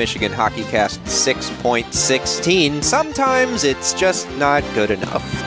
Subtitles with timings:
[0.00, 2.82] Michigan Hockey Cast 6.16.
[2.82, 5.39] Sometimes it's just not good enough.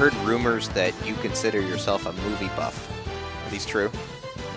[0.00, 2.90] Heard rumors that you consider yourself a movie buff.
[3.46, 3.90] Are these true?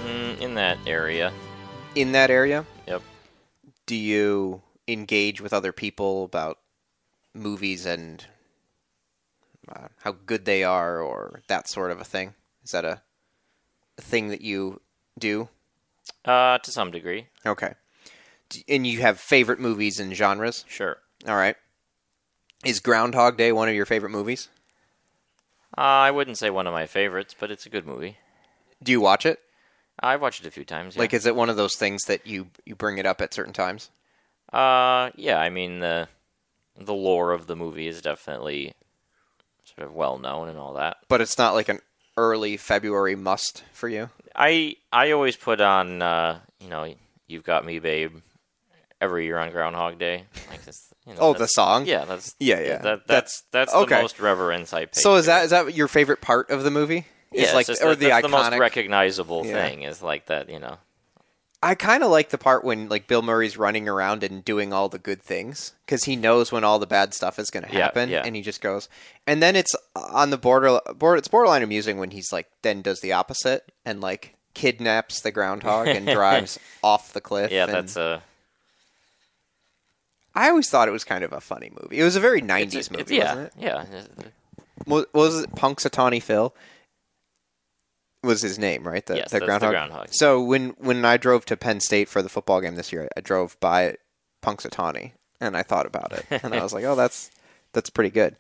[0.05, 1.33] Mm, in that area.
[1.95, 2.65] In that area?
[2.87, 3.01] Yep.
[3.85, 6.59] Do you engage with other people about
[7.33, 8.25] movies and
[9.67, 12.35] uh, how good they are or that sort of a thing?
[12.63, 13.01] Is that a,
[13.97, 14.79] a thing that you
[15.19, 15.49] do?
[16.23, 17.27] Uh, to some degree.
[17.45, 17.73] Okay.
[18.69, 20.63] And you have favorite movies and genres?
[20.69, 20.99] Sure.
[21.27, 21.57] All right.
[22.63, 24.47] Is Groundhog Day one of your favorite movies?
[25.77, 28.17] Uh, I wouldn't say one of my favorites, but it's a good movie.
[28.81, 29.39] Do you watch it?
[29.99, 30.95] I've watched it a few times.
[30.95, 31.01] Yeah.
[31.01, 33.53] Like, is it one of those things that you you bring it up at certain
[33.53, 33.89] times?
[34.51, 35.39] uh, yeah.
[35.39, 36.07] I mean the
[36.77, 38.73] the lore of the movie is definitely
[39.63, 40.97] sort of well known and all that.
[41.07, 41.79] But it's not like an
[42.17, 44.09] early February must for you.
[44.35, 46.93] I I always put on uh, you know
[47.27, 48.17] you've got me babe
[49.01, 50.25] every year on Groundhog Day.
[50.49, 51.85] Like this, you know, Oh, the song.
[51.85, 52.77] Yeah, that's Yeah, yeah.
[52.79, 53.95] That, That's- that's okay.
[53.95, 54.99] the most reverence I pay.
[54.99, 57.05] So is that is that your favorite part of the movie?
[57.31, 58.21] Yeah, Is like just or that- the iconic.
[58.23, 59.67] the most recognizable Yeah.
[59.67, 60.49] thing is like that.
[60.49, 60.77] You know.
[61.65, 64.89] I kind of like the part when like Bill Murray's running around and doing all
[64.89, 68.09] the good things because he knows when all the bad stuff is going to happen,
[68.09, 68.21] yeah.
[68.25, 68.89] and he just goes.
[69.25, 71.17] And then it's on the border, border.
[71.17, 75.87] It's borderline amusing when he's like then does the opposite and like kidnaps the groundhog
[75.87, 77.49] and drives off the cliff.
[77.49, 78.21] Yeah, and- that's a
[80.35, 81.99] I always thought it was kind of a funny movie.
[81.99, 83.53] It was a very it's '90s a- movie, yeah, wasn't it?
[83.57, 83.85] yeah.
[84.87, 86.53] Was, was it Punxsutawney Phil?
[88.23, 89.05] Was his name right?
[89.05, 89.71] The, Yes, the that's the groundhog.
[89.71, 90.07] groundhog.
[90.11, 93.21] So when when I drove to Penn State for the football game this year, I
[93.21, 93.97] drove by
[94.41, 95.11] Punxsutawney,
[95.41, 97.31] and I thought about it, and I was like, oh, that's
[97.73, 98.35] that's pretty good.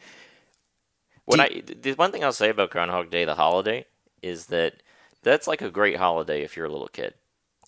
[1.25, 3.85] What Do I the one thing I'll say about Groundhog Day, the holiday,
[4.21, 4.75] is that
[5.21, 7.13] that's like a great holiday if you're a little kid.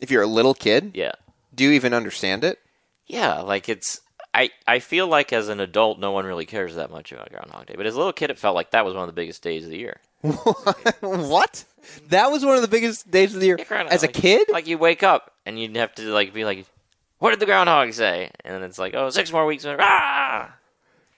[0.01, 1.13] If you're a little kid, Yeah,
[1.53, 2.59] do you even understand it?
[3.07, 3.41] yeah.
[3.41, 3.99] Like it's
[4.35, 7.67] I I feel like as an adult, no one really cares that much about Groundhog
[7.67, 9.41] Day, but as a little kid, it felt like that was one of the biggest
[9.41, 9.99] days of the year.
[10.99, 11.63] what?
[12.09, 14.49] That was one of the biggest days of the year Yeah, as a like- kid.
[14.49, 16.65] Like you wake up and you'd have to like be like,
[17.19, 20.55] "What did the groundhog say?" And then it's like, "Oh, six more weeks." Ah!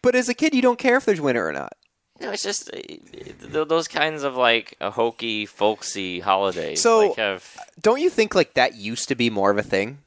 [0.02, 1.74] But as a kid, you don't care if there's winter or not.
[2.20, 6.82] No, it's just uh, those kinds of like a hokey, folksy holidays.
[6.82, 10.00] So- like have Don't you think like that used to be more of a thing?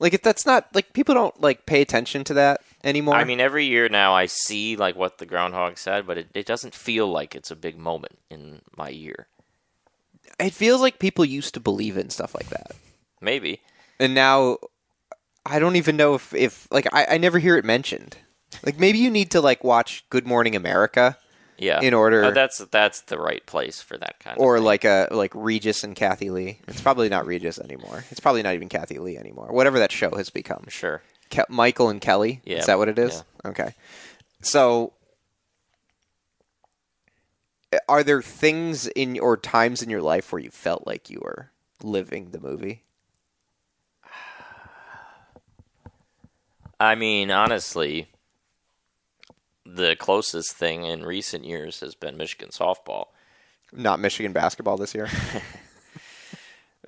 [0.00, 3.14] Like if that's not like people don't like pay attention to that anymore.
[3.14, 6.46] I mean, every year now I see like what the groundhog said, but it, it
[6.46, 9.28] doesn't feel like it's a big moment in my year.
[10.40, 12.72] it feels like people used to believe in stuff like that.
[13.20, 13.60] Maybe.
[14.00, 14.56] and now
[15.44, 18.16] I don't even know if, if like I, I never hear it mentioned.
[18.64, 21.18] Like maybe you need to like watch Good Morning America
[21.60, 21.80] Yeah.
[21.80, 25.06] In order- Uh, that's that's the right place for that kind of or like a
[25.12, 26.58] like Regis and Kathie Lee.
[26.66, 28.04] It's probably not Regis anymore.
[28.10, 29.48] It's probably not even Kathie Lee anymore.
[29.52, 30.64] Whatever that show has become.
[30.68, 31.02] sure.
[31.30, 32.40] Ke- Michael and Kelly.
[32.44, 32.58] Yeah.
[32.58, 33.22] Is that what it is?
[33.44, 33.74] Okay.
[34.42, 34.94] So
[37.88, 41.50] are there things in or times in your life where you felt like you were
[41.84, 42.82] living the movie?
[46.80, 48.08] I mean, honestly,
[49.66, 53.06] the closest thing in recent years has been Michigan softball.
[53.72, 55.08] Not Michigan basketball this year.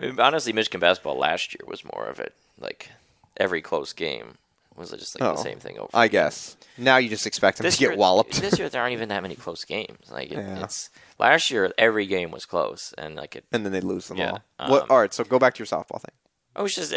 [0.00, 2.34] I mean, honestly, Michigan basketball last year was more of it.
[2.58, 2.90] Like
[3.36, 4.38] every close game
[4.74, 5.90] was just like Oh, the same thing over.
[5.92, 6.56] I guess.
[6.78, 8.40] Now you just expect them this to get walloped.
[8.40, 10.10] this year there aren't even that many close games.
[10.10, 10.64] Like it, Yeah.
[10.64, 13.44] it's last year, every game was close, and like it.
[13.52, 14.70] and then they lose them Yeah, all.
[14.70, 16.14] What, um, all right, so go back to your softball thing.
[16.56, 16.92] I was just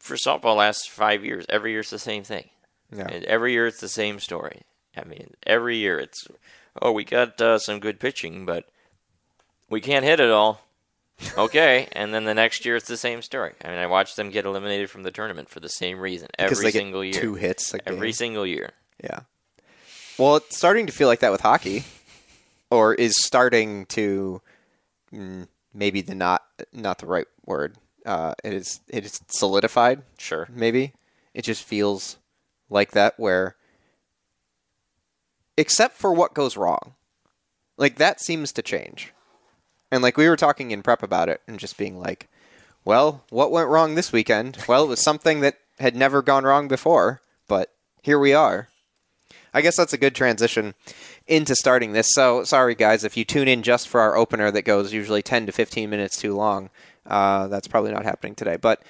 [0.00, 1.44] for softball last five years.
[1.48, 2.48] Every year it's the same thing.
[2.94, 3.06] Yeah.
[3.08, 4.62] And every year it's the same story.
[4.96, 6.26] I mean, every year it's
[6.80, 8.68] oh we got uh, some good pitching, but
[9.70, 10.62] we can't hit it all.
[11.36, 13.52] Okay, and then the next year it's the same story.
[13.64, 16.58] I mean, I watched them get eliminated from the tournament for the same reason Because
[16.58, 17.20] every single year.
[17.20, 18.12] two hits every game.
[18.12, 18.72] single year.
[19.02, 19.20] Yeah.
[20.18, 21.84] Well, it's starting to feel like that with hockey,
[22.70, 24.42] or is starting to
[25.12, 26.42] mm, maybe the not
[26.72, 27.76] not the right word.
[28.04, 30.02] Uh, it is it is solidified.
[30.18, 30.48] Sure.
[30.52, 30.94] Maybe
[31.34, 32.16] it just feels
[32.70, 33.56] like that where,
[35.58, 36.94] except for what goes wrong,
[37.76, 39.12] like that seems to change.
[39.90, 42.28] And like we were talking in prep about it, and just being like,
[42.84, 44.56] well, what went wrong this weekend?
[44.68, 47.72] Well, it was something that had never gone wrong before, but
[48.02, 48.68] here we are.
[49.52, 50.74] I guess that's a good transition
[51.26, 52.14] into starting this.
[52.14, 55.46] So sorry, guys, if you tune in just for our opener that goes usually 10
[55.46, 56.70] to 15 minutes too long,
[57.06, 58.56] uh, that's probably not happening today.
[58.56, 58.82] But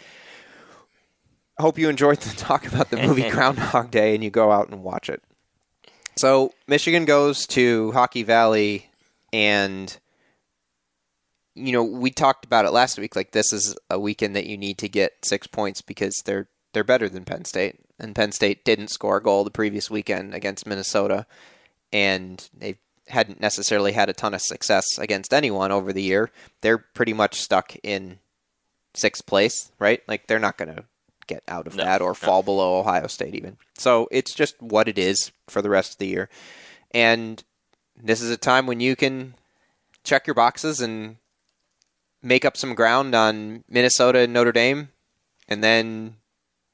[1.59, 4.69] I hope you enjoyed the talk about the movie Groundhog Day and you go out
[4.69, 5.23] and watch it.
[6.19, 8.91] So Michigan goes to Hockey Valley,
[9.33, 9.97] and
[11.55, 13.15] you know we talked about it last week.
[13.15, 16.83] Like this is a weekend that you need to get six points because they're they're
[16.83, 20.67] better than Penn State, and Penn State didn't score a goal the previous weekend against
[20.67, 21.25] Minnesota,
[21.93, 26.33] and they hadn't necessarily had a ton of success against anyone over the year.
[26.63, 28.19] They're pretty much stuck in
[28.93, 30.03] sixth place, right?
[30.09, 30.85] Like they're not going to
[31.29, 32.15] get out of No, that or no.
[32.15, 33.57] fall below Ohio State even.
[33.77, 36.29] So it's just what it is for the rest of the year.
[36.93, 37.43] And
[37.97, 39.35] this is a time when you can
[40.03, 41.17] check your boxes and
[42.23, 44.89] make up some ground on Minnesota and Notre Dame
[45.49, 46.17] and then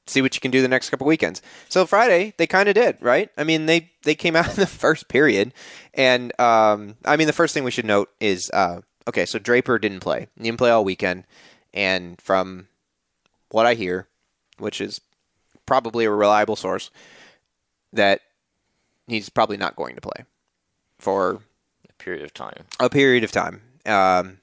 [0.07, 1.41] see what you can do the next couple weekends.
[1.69, 3.29] So Friday, they kind of did, right?
[3.37, 5.53] I mean, they they came out in the first period,
[5.93, 9.25] and um, I mean, the first thing we should note is uh, okay.
[9.25, 11.25] So Draper didn't play; he didn't play all weekend,
[11.73, 12.67] and from
[13.49, 14.07] what I hear,
[14.57, 15.01] which is
[15.65, 16.91] probably a reliable source,
[17.93, 18.21] that
[19.07, 20.25] he's probably not going to play
[20.99, 21.41] for
[21.89, 22.65] A period of time.
[22.79, 23.61] a period of time.
[23.85, 24.39] Um,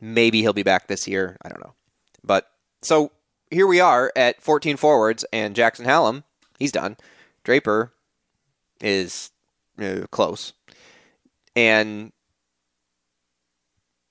[0.00, 1.36] maybe he'll be back this year.
[1.42, 1.74] I don't know.
[2.24, 2.50] But
[2.82, 3.12] so
[3.50, 6.24] here we are at 14 forwards, and Jackson Hallam,
[6.58, 6.96] he's done.
[7.44, 7.92] Draper
[8.80, 9.30] is
[9.80, 10.52] uh, close.
[11.54, 12.12] And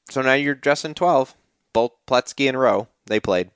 [0.10, 1.36] so now you're dressing 12.
[1.74, 3.52] Both Pletsky and Rowe, they played.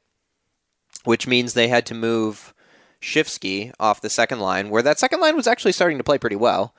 [1.09, 2.53] Which means they had to move
[3.01, 6.35] Schifsky off the second line, where that second line was actually starting to play pretty
[6.35, 6.75] well.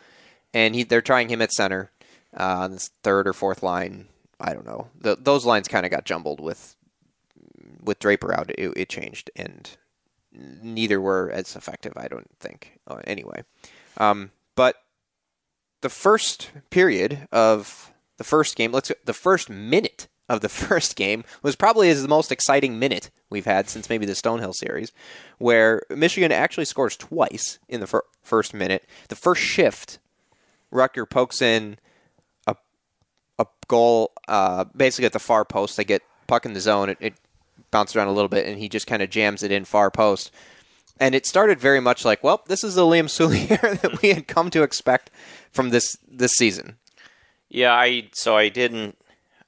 [0.54, 1.90] And he, they're trying him at center
[2.38, 4.06] uh, on this third or fourth line.
[4.38, 4.86] I don't know.
[4.96, 6.76] The, those lines kind of got jumbled with
[7.82, 8.52] with Draper out.
[8.56, 9.68] It, it changed, and
[10.32, 11.94] neither were as effective.
[11.96, 12.78] I don't think.
[12.86, 13.42] Uh, anyway,
[13.96, 14.76] um, but
[15.80, 21.24] the first period of the first game, let's the first minute of the first game
[21.42, 24.92] was probably is the most exciting minute we've had since maybe the Stonehill series,
[25.38, 28.84] where Michigan actually scores twice in the fir- first minute.
[29.08, 29.98] The first shift,
[30.72, 31.78] Rutger pokes in
[32.46, 32.56] a
[33.38, 35.76] a goal, uh, basically at the far post.
[35.76, 36.88] They get puck in the zone.
[36.90, 37.14] It, it
[37.72, 40.30] bounced around a little bit, and he just kind of jams it in far post.
[41.00, 44.28] And it started very much like, well, this is the Liam Souliere that we had
[44.28, 45.10] come to expect
[45.50, 46.76] from this this season.
[47.48, 48.96] Yeah, I so I didn't.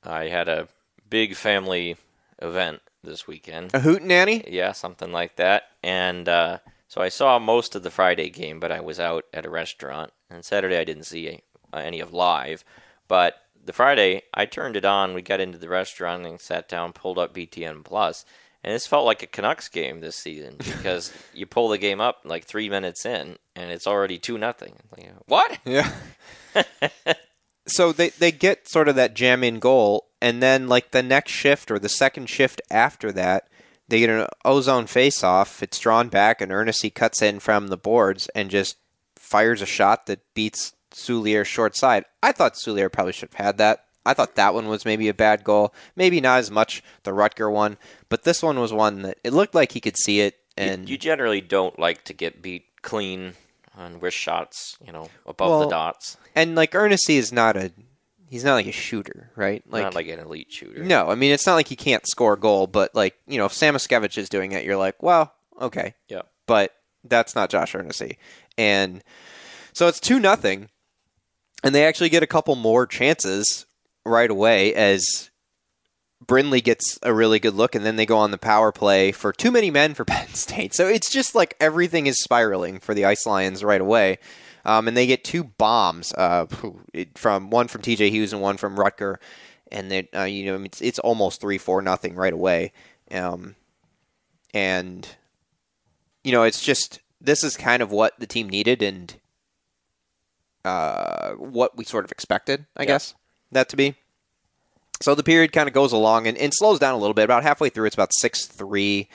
[0.05, 0.69] I had a
[1.09, 1.97] big family
[2.41, 3.75] event this weekend.
[3.75, 4.45] A hoot nanny?
[4.49, 5.65] Yeah, something like that.
[5.83, 6.59] And uh,
[6.89, 10.13] so I saw most of the Friday game, but I was out at a restaurant.
[10.31, 11.41] And Saturday I didn't see
[11.73, 12.65] any of live.
[13.09, 15.15] But the Friday I turned it on.
[15.15, 18.25] We got into the restaurant and sat down, pulled up BTN Plus,
[18.65, 22.21] and this felt like a Canucks game this season because you pull the game up
[22.25, 24.77] like three minutes in, and it's already two nothing.
[24.97, 25.59] Like, what?
[25.65, 25.93] Yeah.
[27.67, 31.33] so they they get sort of that jam in goal, and then like the next
[31.33, 33.49] shift or the second shift after that,
[33.89, 35.63] they get an ozone face off.
[35.63, 38.77] It's drawn back, and Eernisse cuts in from the boards and just
[39.17, 42.05] fires a shot that beats Souliere short side.
[42.23, 43.85] I thought Souliere probably should have had that.
[44.05, 45.73] I thought that one was maybe a bad goal.
[45.95, 47.77] Maybe not as much the Rutger one,
[48.09, 50.39] but this one was one that it looked like he could see it.
[50.57, 53.35] And you, you generally don't like to get beat clean
[53.77, 56.17] on wrist shots, you know, above Well, the dots.
[56.35, 57.73] and like Eernisse is not a
[58.29, 59.63] he's not like a shooter, right?
[59.71, 60.83] Not like an elite shooter.
[60.85, 63.47] No, I mean it's not like he can't score a goal, but like you know,
[63.47, 66.23] if Samoskevich is doing it, you're like, well, okay, Yeah.
[66.47, 66.75] but
[67.05, 68.17] that's not Josh Eernisse,
[68.57, 69.03] and
[69.73, 70.69] so it's two nothing,
[71.65, 73.67] and they actually get a couple more chances
[74.05, 75.31] right away as
[76.27, 79.33] Brindley gets a really good look, and then they go on the power play for
[79.33, 80.75] too many men for Penn State.
[80.75, 84.19] So it's just like everything is spiraling for the Ice Lions right away.
[84.65, 86.47] Um, and they get two bombs uh,
[87.17, 88.11] from one from T.J.
[88.11, 89.17] Hughes and one from Rutger,
[89.73, 92.73] and then uh, you know it's it's almost three four nothing right away,
[93.11, 93.57] um,
[94.55, 95.09] and
[96.23, 99.17] you know it's just this is kind of what the team needed and
[100.65, 102.87] uh, what we sort of expected, I Yeah.
[102.87, 103.15] guess
[103.51, 103.97] that to be.
[105.03, 107.25] So the period kind of goes along and, and slows down a little bit.
[107.25, 109.09] About halfway through, it's about six three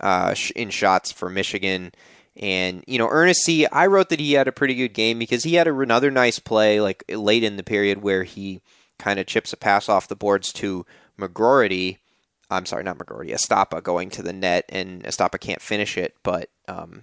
[0.00, 1.92] uh, in shots for Michigan.
[2.36, 3.66] And you know, Ernest C.
[3.66, 6.38] I wrote that he had a pretty good game because he had a, another nice
[6.38, 8.60] play like late in the period where he
[8.98, 10.86] kind of chips a pass off the boards to
[11.18, 11.98] McGroarty.
[12.50, 16.14] I'm sorry, not McGroarty, Estapa going to the net, and Estapa can't finish it.
[16.22, 17.02] But um,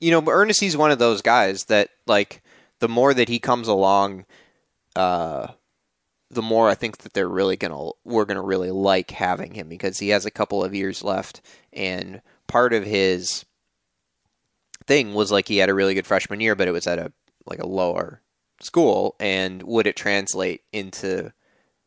[0.00, 2.42] you know, Eernisse one of those guys that like
[2.80, 4.26] the more that he comes along,
[4.96, 5.48] uh,
[6.30, 9.98] the more I think that they're really gonna we're gonna really like having him because
[9.98, 11.40] he has a couple of years left,
[11.72, 13.44] and part of his
[14.86, 17.12] thing was like he had a really good freshman year, but it was at a
[17.46, 18.20] like a lower
[18.60, 21.32] school, and would it translate into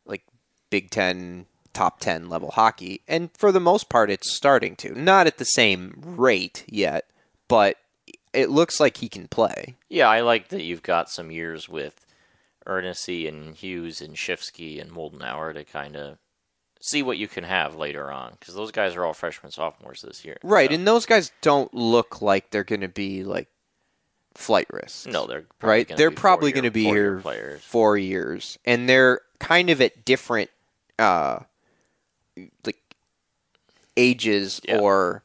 [0.06, 0.24] like
[0.70, 3.02] Big Ten top 10 level hockey.
[3.08, 4.98] And for the most part, it's starting to.
[4.98, 7.08] Not at the same rate yet,
[7.48, 7.76] but
[8.32, 9.76] it looks like he can play.
[9.88, 12.06] Yeah, I like that you've got some years with
[12.66, 16.18] Eernisse and Hughes and Schifsky and Moldenhauer to kind of
[16.80, 20.24] see what you can have later on because those guys are all freshmen sophomores this
[20.24, 20.36] year.
[20.42, 23.48] Right, So- and those guys don't look like they're going to be like
[24.34, 25.06] flight risks.
[25.06, 25.96] no, they're probably right?
[25.96, 27.62] They're probably going to be here players.
[27.62, 30.50] four years, and they're kind of at different
[30.98, 31.40] uh,
[32.64, 32.78] like
[33.96, 34.78] ages Yeah.
[34.78, 35.22] or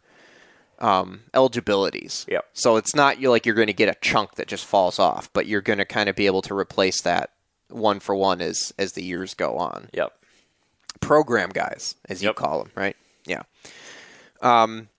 [0.80, 2.26] um, eligibilities.
[2.30, 2.46] Yep.
[2.54, 5.32] So it's not you like you're going to get a chunk that just falls off,
[5.34, 7.32] but you're going to kind of be able to replace that
[7.70, 10.14] one for one as as the years go on Yep.
[11.02, 12.36] program guys, as you Yep.
[12.36, 12.96] call them, right?
[13.26, 13.44] Yeah.
[14.42, 14.90] Um,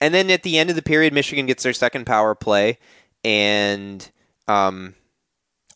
[0.00, 2.78] and then at the end of the period, Michigan gets their second power play
[3.24, 4.08] and
[4.48, 4.94] um,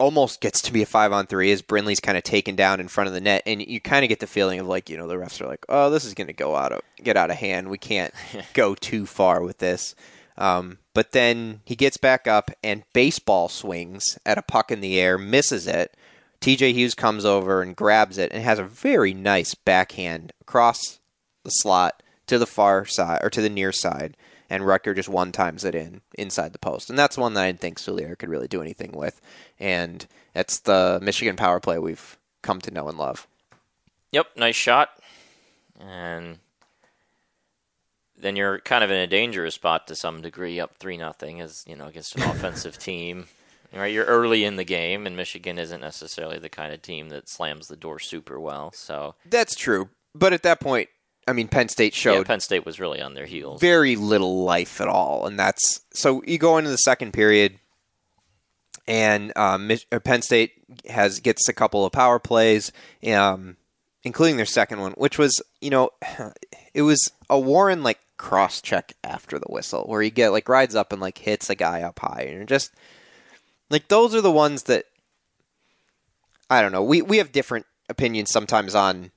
[0.01, 2.89] almost gets to be a five on three as Brindley's kind of taken down in
[2.89, 5.07] front of the net, and you kind of get the feeling of like you know
[5.07, 7.37] the refs are like, oh, this is going to go out of get out of
[7.37, 7.69] hand.
[7.69, 8.13] We can't
[8.55, 9.95] go too far with this.
[10.37, 14.99] Um, but then he gets back up and baseball swings at a puck in the
[14.99, 15.95] air, misses it.
[16.41, 20.99] TJ Hughes comes over and grabs it and has a very nice backhand across
[21.45, 24.17] the slot to the far side or to the near side,
[24.51, 27.47] and Rutger just one times it in inside the post, and that's one that I
[27.47, 29.21] didn't think Souliere could really do anything with,
[29.59, 33.27] and it's the Michigan power play we've come to know and love.
[34.13, 34.91] Yep, nice shot.
[35.79, 36.39] And
[38.19, 41.65] then you're kind of in a dangerous spot to some degree, up three nothing, as
[41.67, 43.29] you know, against an offensive team.
[43.73, 47.29] Right, you're early in the game, and Michigan isn't necessarily the kind of team that
[47.29, 48.73] slams the door super well.
[48.75, 50.89] So That's true, but at that point,
[51.27, 52.15] I mean, Penn State showed.
[52.15, 53.61] yeah, Penn State was really on their heels.
[53.61, 57.59] very little life at all, and that's so you go into the second period,
[58.87, 60.53] and um, uh, Penn State
[60.89, 62.73] has gets a couple of power plays,
[63.13, 63.57] um,
[64.03, 65.91] including their second one, which was you know,
[66.75, 70.75] it was a Warren like cross check after the whistle where he get like rides
[70.75, 72.73] up and like hits a guy up high, and just
[73.69, 74.87] like those are the ones that
[76.49, 76.83] I don't know.
[76.83, 79.13] We we have different opinions sometimes on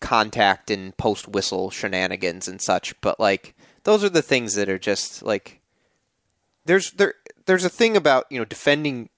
[0.00, 4.78] contact and post whistle shenanigans and such, but like those are the things that are
[4.78, 5.60] just like
[6.64, 7.14] there's there
[7.46, 9.10] there's a thing about, you know, defending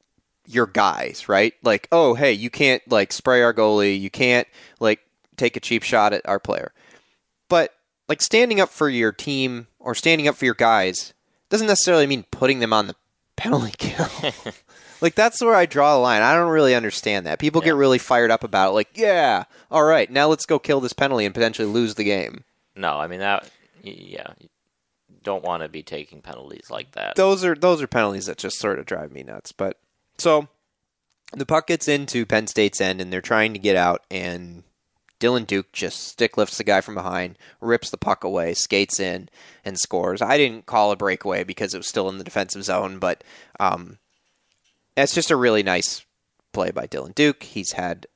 [0.47, 1.55] your guys, right?
[1.63, 4.49] Like, oh hey, you can't like spray our goalie, you can't
[4.81, 5.01] like
[5.37, 6.73] take a cheap shot at our player.
[7.49, 7.75] But
[8.09, 11.15] like standing up for your team or standing up for your guys
[11.49, 12.97] doesn't necessarily mean putting them on the
[13.37, 14.09] penalty kill.
[15.01, 16.23] like that's where I draw the line.
[16.23, 17.39] I don't really understand that.
[17.39, 20.81] People get really fired up about it like, yeah, all right, now let's go kill
[20.81, 22.45] this penalty and potentially lose the game.
[22.75, 23.51] No, I mean that.
[23.83, 24.49] Yeah, you
[25.23, 27.17] don't want to be taking penalties like that.
[27.17, 29.53] Those are those are penalties that just sort of drive me nuts.
[29.53, 29.79] But
[30.19, 30.49] so
[31.33, 34.63] the puck gets into Penn State's end and they're trying to get out and
[35.19, 39.29] Dylan Duke just stick lifts the guy from behind, rips the puck away, skates in,
[39.65, 40.21] and scores.
[40.21, 43.25] I didn't call a breakaway because it was still in the defensive zone, but
[43.59, 43.99] um,
[44.97, 46.05] it's just a really nice
[46.53, 47.43] play by Dylan Duke.
[47.43, 48.07] He's had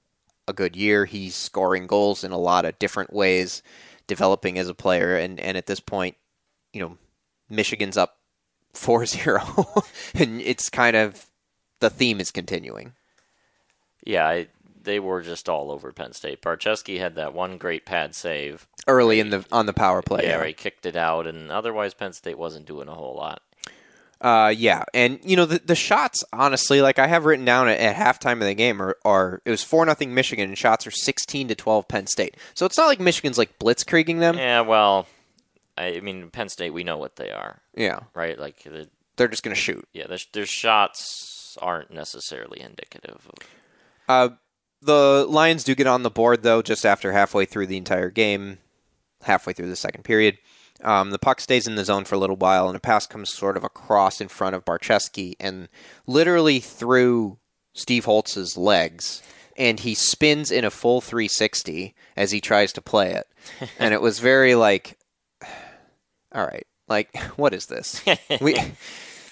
[0.49, 1.05] a good year.
[1.05, 3.63] He's scoring goals in a lot of different ways,
[4.07, 6.17] developing as a player, and, and at this point,
[6.73, 6.99] you know,
[7.49, 8.17] Michigan's up
[8.75, 9.85] 4-0,
[10.15, 11.27] and it's kind of
[11.81, 12.93] the theme is continuing.
[14.05, 14.47] Yeah, I,
[14.83, 16.41] they were just all over Penn State.
[16.41, 18.67] Barczewski had that one great pad save.
[18.87, 21.95] Early in the on the power play, yeah, where he kicked it out, and otherwise
[21.95, 23.43] Penn State wasn't doing a whole lot.
[24.21, 26.23] Uh, yeah, and you know the the shots.
[26.33, 29.50] Honestly, like I have written down at, at halftime of the game, are, are it
[29.50, 32.37] was four nothing Michigan, and shots are sixteen to twelve Penn State.
[32.55, 34.37] So it's not like Michigan's like blitzkrieging them.
[34.37, 35.07] Yeah, well,
[35.79, 38.39] I, mean Penn State, we know what they are, Yeah, right?
[38.39, 39.89] Like, the, they're just gonna shoot.
[39.95, 43.39] yeah, their, their shots aren't necessarily indicative of.
[44.07, 44.35] Uh,
[44.83, 48.59] the Lions do get on the board though, just after halfway through the entire game,
[49.23, 50.37] halfway through the second period.
[50.83, 53.33] Um, the puck stays in the zone for a little while, and a pass comes
[53.33, 55.69] sort of across in front of Barczewski and
[56.07, 57.39] literally through
[57.75, 59.23] Steve Holtz's legs,
[59.57, 63.27] and he spins in a full 360 as he tries to play it.
[63.79, 64.99] and it was very like,
[66.33, 68.03] all right, like what is this?
[68.41, 68.57] we,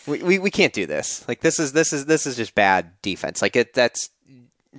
[0.07, 1.27] we we we can't do this.
[1.29, 3.41] Like this is this is this is just bad defense.
[3.43, 4.11] Like it that's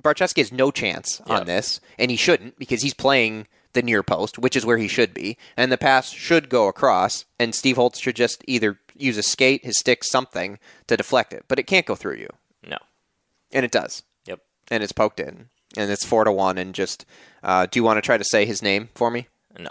[0.00, 1.40] Barczewski has no chance Yeah.
[1.40, 4.88] on this, and he shouldn't because he's playing the near post, which is where he
[4.88, 9.16] should be, and the pass should go across, and Steve Holtz should just either use
[9.16, 12.28] a skate, his stick, something to deflect it, but it can't go through you,
[12.66, 12.78] No.
[13.52, 14.40] and it does, Yep.
[14.70, 17.06] and it's poked in, and it's four to one, and just
[17.42, 19.70] uh, do you want to try to say his name for me, No.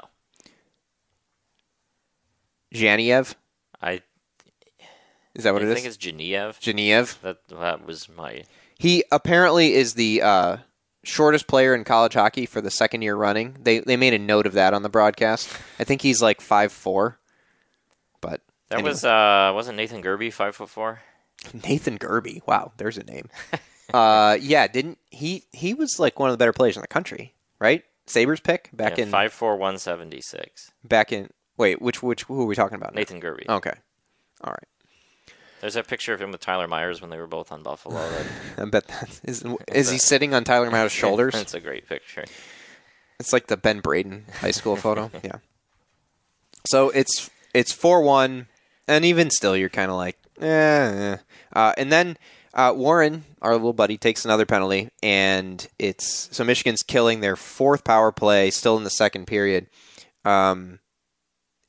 [2.73, 3.35] Dzhaniyev?
[3.81, 4.01] I.
[5.35, 5.71] Is that what it is?
[5.71, 6.59] I think it's Genev.
[6.59, 7.19] Genev.
[7.21, 8.43] That that was my
[8.77, 10.57] He apparently is the uh,
[11.03, 13.57] shortest player in college hockey for the second year running.
[13.61, 15.49] They they made a note of that on the broadcast.
[15.79, 17.19] I think he's like five four.
[18.21, 18.91] But that anyway.
[18.91, 21.01] was uh wasn't Nathan Gerbe five foot four?
[21.53, 22.45] Nathan Gerbe.
[22.45, 23.29] Wow, there's a name.
[23.93, 25.45] uh, yeah, didn't he?
[25.51, 27.83] He was like one of the better players in the country, right?
[28.05, 30.71] Sabres pick back yeah, in five four one seventy six.
[30.83, 31.29] back in.
[31.57, 32.93] Wait, which which who are we talking about?
[32.93, 32.99] now?
[32.99, 33.47] Nathan Gerbe.
[33.47, 33.73] Okay,
[34.41, 34.67] all right.
[35.61, 37.95] There's that picture of him with Tyler Myers when they were both on Buffalo.
[37.95, 38.25] That,
[38.57, 39.43] I bet that is.
[39.67, 41.33] Is he sitting on Tyler Myers' shoulders?
[41.33, 42.25] That's a great picture.
[43.19, 45.11] It's like the Ben Braden high school photo.
[45.23, 45.37] Yeah.
[46.67, 48.47] So it's it's four one,
[48.87, 50.45] and even still, you're kind of like, eh.
[51.13, 51.17] eh.
[51.53, 52.17] Uh, and then
[52.53, 57.83] uh, Warren, our little buddy, takes another penalty, and it's so Michigan's killing their fourth
[57.83, 59.67] power play, still in the second period.
[60.25, 60.79] Um,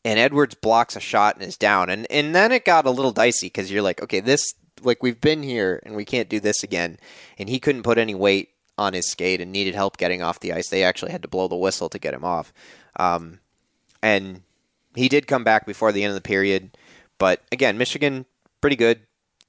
[0.04, 3.12] and Edwards blocks a shot and is down, and and then it got a little
[3.12, 4.42] dicey because you're like, okay, this
[4.83, 6.99] like we've been here and we can't do this again,
[7.38, 10.52] and he couldn't put any weight on his skate and needed help getting off the
[10.52, 10.69] ice.
[10.69, 12.52] They actually had to blow the whistle to get him off,
[12.97, 13.40] um,
[14.02, 14.42] and
[14.95, 16.76] he did come back before the end of the period.
[17.19, 18.25] But again, Michigan
[18.61, 19.00] pretty good,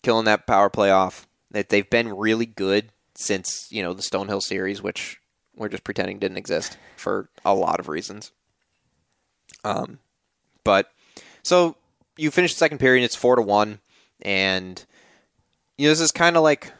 [0.03, 1.27] killing that power play off.
[1.51, 5.19] That they've been really good since you know the Stonehill series, which
[5.55, 8.31] we're just pretending didn't exist for a lot of reasons.
[9.63, 9.99] Um,
[10.63, 10.91] but
[11.43, 11.75] so
[12.17, 13.79] you finish the second period, and it's four to one,
[14.21, 14.83] and
[15.77, 16.71] you know this is kind of like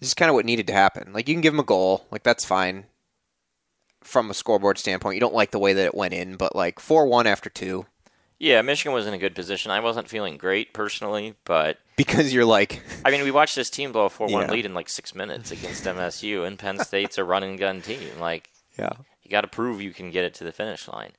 [0.00, 1.12] this is kind of what needed to happen.
[1.12, 2.84] Like you can give them a goal, like that's fine
[4.02, 5.14] from a scoreboard standpoint.
[5.16, 7.86] You don't like the way that it went in, but like four one after two,
[8.38, 9.70] Yeah, Michigan was in a good position.
[9.70, 13.92] I wasn't feeling great personally, but because you're like, I mean, we watched this team
[13.92, 14.50] blow a four-one Yeah.
[14.50, 18.00] lead in like six minutes against MSU, and Penn State's a run and gun team.
[18.20, 18.90] Like yeah.
[19.22, 21.12] you got to prove you can get it to the finish line.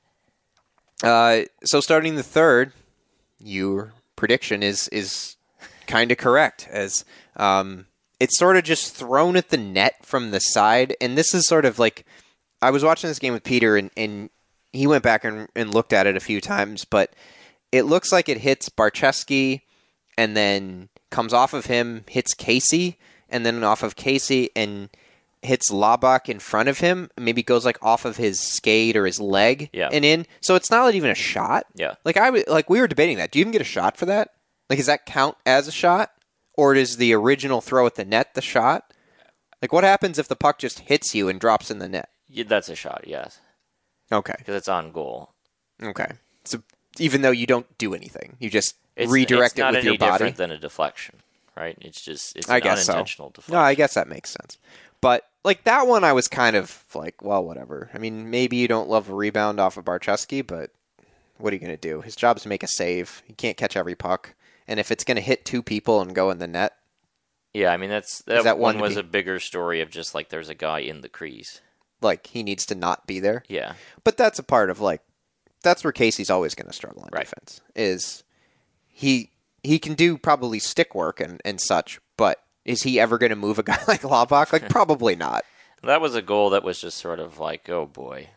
[1.02, 2.72] Uh, so starting the third,
[3.38, 5.36] your prediction is is
[5.86, 7.04] kind of correct as
[7.36, 7.86] um,
[8.18, 11.64] it's sort of just thrown at the net from the side, and this is sort
[11.64, 12.06] of like
[12.62, 14.30] I was watching this game with Peter, and, and
[14.72, 17.12] he went back and, and looked at it a few times, but
[17.72, 19.62] it looks like it hits Barczewski,
[20.16, 24.88] and then comes off of him, hits Casey, and then off of Casey, and
[25.46, 27.10] hits Labak in front of him.
[27.18, 29.88] Maybe goes like off of his skate or his leg, Yeah.
[29.92, 30.26] and in.
[30.42, 31.64] So it's not like even a shot.
[31.74, 31.94] Yeah.
[32.04, 33.30] Like I like we were debating that.
[33.30, 34.30] Do you even get a shot for that?
[34.68, 36.10] Like does that count as a shot,
[36.54, 38.92] or is the original throw at the net the shot?
[39.62, 42.10] Like what happens if the puck just hits you and drops in the net?
[42.28, 43.40] Yeah, that's a shot, yes,
[44.12, 44.34] Okay.
[44.38, 45.32] because it's on goal.
[45.82, 46.08] Okay.
[46.44, 46.62] So
[46.98, 50.12] even though you don't do anything, you just It's, redirect it's it with your body.
[50.12, 51.16] different than a deflection,
[51.56, 51.76] right?
[51.80, 52.92] It's just it's I guess so.
[52.92, 53.54] unintentional deflection.
[53.54, 54.58] No, I guess that makes sense.
[55.00, 57.90] But like that one, I was kind of like, well, whatever.
[57.94, 60.70] I mean, maybe you don't love a rebound off of Barczewski, but
[61.38, 62.00] what are you going to do?
[62.00, 63.22] His job's to make a save.
[63.26, 64.34] He can't catch every puck,
[64.66, 66.74] and if it's going to hit two people and go in the net,
[67.52, 70.14] Yeah, I mean that's that, that one one was be- a bigger story of just
[70.14, 71.60] like there's a guy in the crease.
[72.00, 73.42] like he needs to not be there.
[73.48, 75.02] Yeah, But that's a part of like
[75.62, 77.24] that's where Casey's always going to struggle in Right.
[77.24, 77.60] defense.
[77.74, 78.22] Is
[78.88, 79.30] he
[79.66, 83.36] he can do probably stick work and, and such, but is he ever going to
[83.36, 84.52] move a guy like Labak?
[84.52, 85.44] Like probably not.
[85.82, 88.28] that was a goal that was just sort of like, oh boy,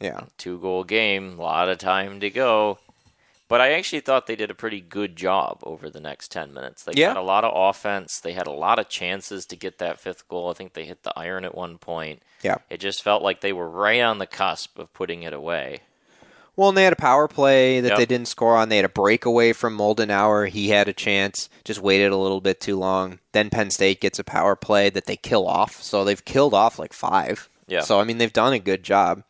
[0.00, 0.20] Yeah.
[0.38, 2.78] two goal game, a lot of time to go.
[3.48, 6.84] But I actually thought they did a pretty good job over the next 10 minutes.
[6.84, 7.08] They Yeah.
[7.08, 8.20] had a lot of offense.
[8.20, 10.50] They had a lot of chances to get that fifth goal.
[10.50, 12.22] I think they hit the iron at one point.
[12.42, 12.58] Yeah.
[12.70, 15.80] It just felt like they were right on the cusp of putting it away.
[16.60, 17.96] Well, and they had a power play that Yep.
[17.96, 18.68] they didn't score on.
[18.68, 20.50] They had a breakaway from Moldenhauer.
[20.50, 23.18] He had a chance, just waited a little bit too long.
[23.32, 25.82] Then Penn State gets a power play that they kill off.
[25.82, 27.48] So they've killed off like five.
[27.66, 27.80] Yeah.
[27.80, 29.22] So I mean, they've done a good job.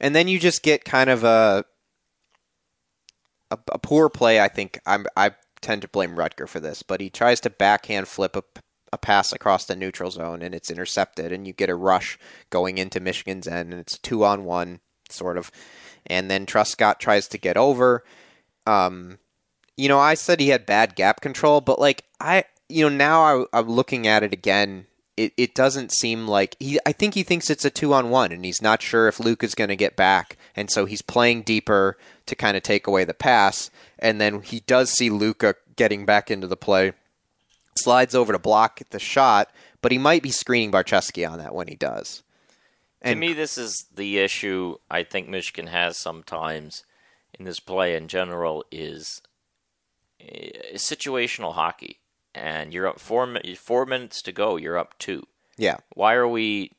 [0.00, 1.66] And then you just get kind of a
[3.50, 4.40] a, a poor play.
[4.40, 8.08] I think I'm I tend to blame Rutger for this, but he tries to backhand
[8.08, 8.42] flip a,
[8.90, 12.78] a pass across the neutral zone, and it's intercepted, and you get a rush going
[12.78, 15.50] into Michigan's end, and it's two on one sort of.
[16.06, 18.04] And then Truscott tries to get over.
[18.66, 19.18] Um,
[19.76, 23.22] you know, I said he had bad gap control, but like I, you know, now
[23.22, 24.86] I, I'm looking at it again.
[25.16, 26.78] It, it doesn't seem like he.
[26.86, 29.42] I think he thinks it's a two on one, and he's not sure if Luke
[29.42, 33.04] is going to get back, and so he's playing deeper to kind of take away
[33.04, 33.70] the pass.
[33.98, 36.92] And then he does see Luca getting back into the play,
[37.74, 39.50] slides over to block the shot,
[39.82, 42.22] but he might be screening Barczewski on that when he does.
[43.04, 46.84] To me, this is the issue I think Michigan has sometimes
[47.38, 49.22] in this play in general is
[50.20, 51.98] uh, situational hockey.
[52.34, 54.56] And you're up four four minutes to go.
[54.56, 55.24] You're up two.
[55.56, 56.70] yeah, Why are we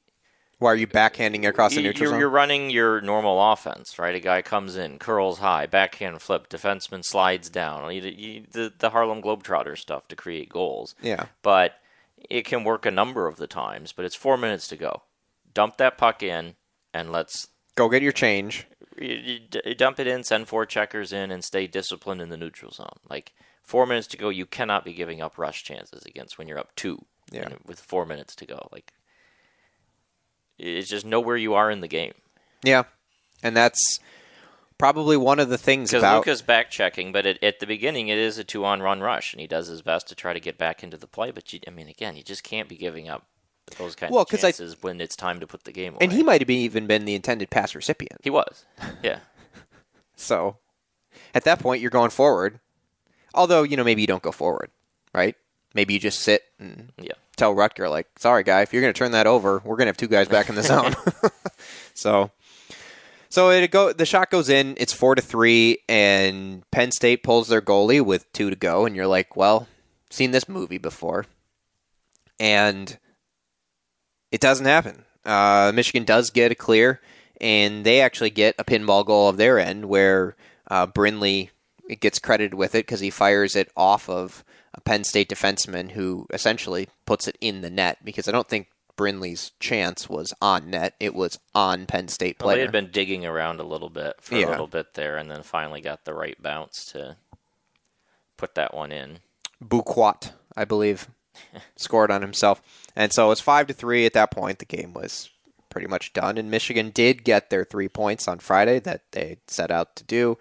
[0.59, 2.19] Why are you backhanding across the neutral you're, zone?
[2.19, 4.15] you're running your normal offense, right?
[4.15, 7.93] A guy comes in, curls high, backhand flip, defenseman slides down.
[7.93, 10.95] You, you, the, the Harlem Globetrotter stuff to create goals.
[11.01, 11.25] Yeah.
[11.41, 11.73] But
[12.29, 15.01] it can work a number of the times, but it's four minutes to go.
[15.53, 16.55] Dump that puck in,
[16.93, 18.67] and let's Go get your change.
[18.97, 22.71] you, you dump it in, send four checkers in, and stay disciplined in the neutral
[22.71, 22.99] zone.
[23.09, 23.33] Like
[23.63, 26.75] four minutes to go, you cannot be giving up rush chances against when you're up
[26.75, 27.05] two.
[27.31, 27.49] Yeah.
[27.65, 28.91] with four minutes to go, like
[30.57, 32.13] it's just know where you are in the game.
[32.61, 32.83] Yeah,
[33.41, 33.99] and that's
[34.77, 38.17] probably one of the things Because Luca's back checking, but it, at the beginning it
[38.17, 40.57] is a two on run rush, and he does his best to try to get
[40.57, 41.31] back into the play.
[41.31, 43.25] But you, I mean, again, you just can't be giving up
[43.77, 45.99] those kinds Well, of 'cause I- chances when it's time to put the game away.
[46.01, 48.21] and he might have been even been the intended pass recipient.
[48.23, 48.65] he was,
[49.03, 49.19] yeah.
[50.15, 50.57] So
[51.33, 52.59] at that point, you're going forward.
[53.33, 54.69] Although you know maybe you don't go forward,
[55.13, 55.35] right?
[55.73, 57.13] Maybe you just sit and Yeah.
[57.37, 59.89] tell Rutger like, "Sorry, guy, if you're going to turn that over, we're going to
[59.89, 60.93] have two guys back in the zone."
[61.93, 62.29] so,
[63.29, 63.93] so it go.
[63.93, 64.75] The shot goes in.
[64.77, 68.95] It's four to three, and Penn State pulls their goalie with two to go, and
[68.97, 69.67] you're like, "Well,
[70.09, 71.25] seen this movie before,"
[72.39, 72.99] and
[74.31, 75.03] it doesn't happen.
[75.25, 76.99] Uh, Michigan does get a clear,
[77.39, 80.35] and they actually get a pinball goal of their end where
[80.69, 81.51] uh, Brindley
[81.99, 86.25] gets credited with it because he fires it off of a Penn State defenseman who
[86.31, 90.95] essentially puts it in the net because I don't think Brindley's chance was on net;
[90.99, 94.35] it was on Penn State Well, they had been digging around a little bit for
[94.35, 94.47] Yeah.
[94.47, 97.17] a little bit there, and then finally got the right bounce to
[98.37, 99.19] put that one in.
[99.63, 101.07] Buquat, I believe,
[101.75, 102.61] scored on himself.
[102.95, 104.59] And so it was five to three at that point.
[104.59, 105.29] The game was
[105.69, 109.71] pretty much done, and Michigan did get their three points on Friday that they set
[109.71, 110.37] out to do.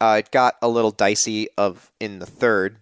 [0.00, 2.76] Uh, it got a little dicey of in the third,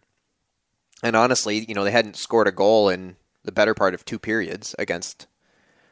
[1.02, 4.18] and honestly, you know, they hadn't scored a goal in the better part of two
[4.18, 5.26] periods against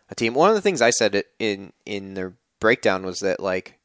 [0.09, 0.35] a team.
[0.35, 3.79] One of the things I said in in their breakdown was that like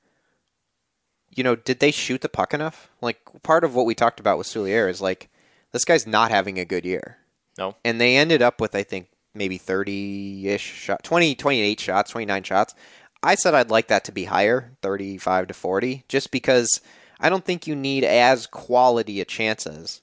[1.35, 2.89] you know, did they shoot the puck enough?
[3.01, 5.29] Like part of what we talked about with Souliere is like
[5.71, 7.17] this guy's not having a good year.
[7.57, 12.43] No, And they ended up with I think maybe 30ish shot 20 28 shots, 29
[12.43, 12.75] shots.
[13.23, 16.81] I said I'd like that to be higher, 35 to 40, just because
[17.19, 20.01] I don't think you need as quality a chances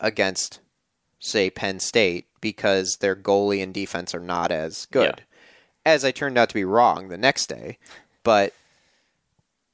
[0.00, 0.60] against
[1.18, 5.22] say Penn State because their goalie and defense are not as good.
[5.86, 7.78] As I turned out to be wrong the next day,
[8.22, 8.52] but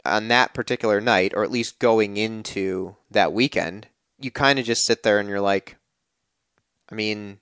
[0.04, 3.86] on that particular night, or at least going into that weekend,
[4.18, 5.76] you kind of just sit there and you're like,
[6.90, 7.38] I mean,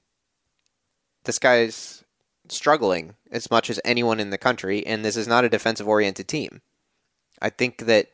[1.25, 2.05] this guy's
[2.49, 6.29] struggling as much as anyone in the country, and this is not a defensive oriented
[6.29, 6.61] team.
[7.41, 8.09] I think that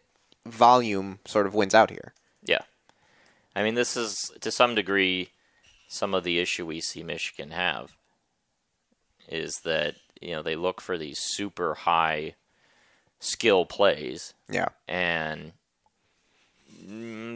[0.46, 2.12] volume sort of wins out here.
[2.42, 2.62] yeah.
[3.56, 5.30] I mean, this is to some degree
[5.86, 7.92] some of the issue we see Michigan have
[9.28, 12.34] is that you know they look for these super high
[13.20, 14.68] skill plays Yeah.
[14.88, 15.52] and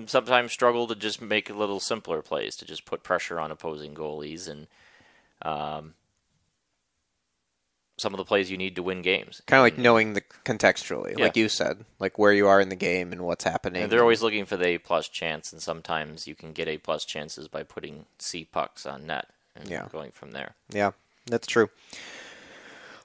[0.07, 3.95] sometimes struggle to just make a little simpler plays to just put pressure on opposing
[3.95, 4.67] goalies and
[5.43, 5.95] um,
[7.97, 9.43] some of the plays you need to win games.
[9.47, 11.25] Kind of like knowing the contextually, Yeah.
[11.25, 13.83] like you said, like where you are in the game and what's happening.
[13.83, 16.79] And they're always looking for the A plus chance, and sometimes you can get A
[16.79, 19.87] plus chances by putting C pucks on net and Yeah.
[19.91, 20.55] going from there.
[20.71, 20.93] Yeah,
[21.27, 21.71] that's true.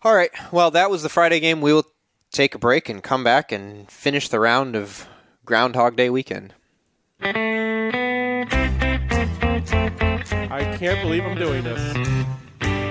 [0.04, 0.32] All right.
[0.52, 1.62] Well, that was the Friday game.
[1.62, 1.86] We will
[2.32, 5.08] take a break and come back and finish the round of
[5.46, 6.54] Groundhog Day weekend.
[7.22, 7.32] I
[10.78, 11.98] can't believe I'm doing this.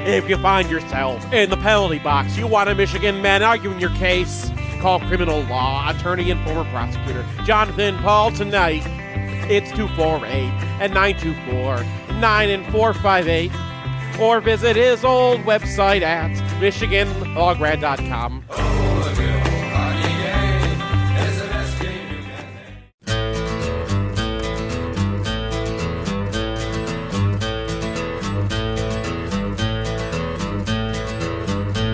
[0.06, 3.90] If you find yourself in the penalty box, you want a Michigan man arguing your
[3.90, 8.82] case, call criminal law attorney and former prosecutor Jonathan Paul tonight.
[9.50, 10.30] It's 248
[10.80, 11.84] and 924
[12.20, 13.50] 9 and 458.
[14.20, 18.44] Or visit his old website at MichiganLawGrad.com.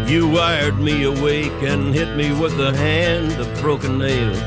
[0.08, 4.38] You wired me awake and hit me with a hand of broken nails.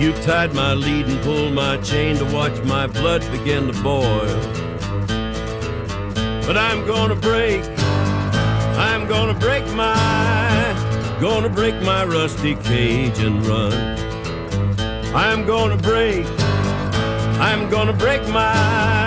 [0.00, 4.26] You tied my lead and pulled my chain to watch my blood begin to boil.
[6.44, 7.62] But I'm gonna break,
[8.76, 13.72] I'm gonna break my, gonna break my rusty cage and run.
[15.14, 16.26] I'm gonna break,
[17.38, 19.06] I'm gonna break my,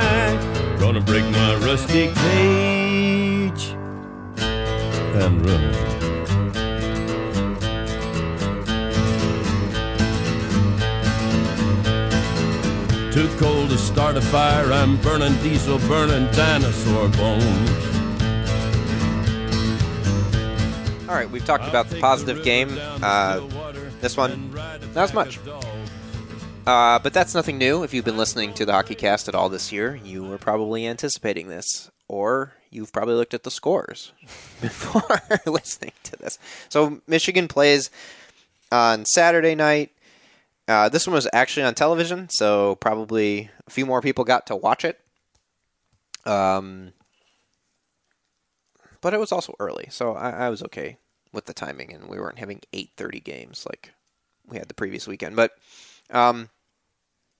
[0.80, 3.76] Gonna break my rusty cage
[5.14, 5.74] and run.
[13.12, 17.70] Too cold to start a fire, I'm burning diesel, burning dinosaur bones.
[21.10, 22.70] All right, we've talked about the positive game.
[23.04, 23.42] Uh,
[24.00, 25.40] this one, not as much.
[26.66, 27.84] Uh, but that's nothing new.
[27.84, 30.86] If you've been listening to the Hockey Cast at all this year, you were probably
[30.86, 34.12] anticipating this, or you've probably looked at the scores
[34.62, 36.38] before listening to this.
[36.70, 37.90] So Michigan plays
[38.72, 39.92] on Saturday night.
[40.68, 44.56] Uh, this one was actually on television, so probably a few more people got to
[44.56, 45.00] watch it.
[46.26, 46.94] Um,
[49.02, 50.98] but it was also early, so I, I was okay
[51.34, 53.94] with the timing, and we weren't having eight thirty games like
[54.48, 55.36] we had the previous weekend.
[55.36, 55.54] But
[56.12, 56.50] um,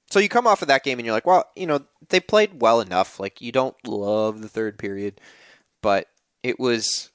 [0.10, 2.62] so you come off of that game, and you're like, well, you know, they played
[2.62, 3.20] well enough.
[3.20, 5.22] Like you don't love the third period,
[5.82, 6.08] but
[6.44, 7.10] it was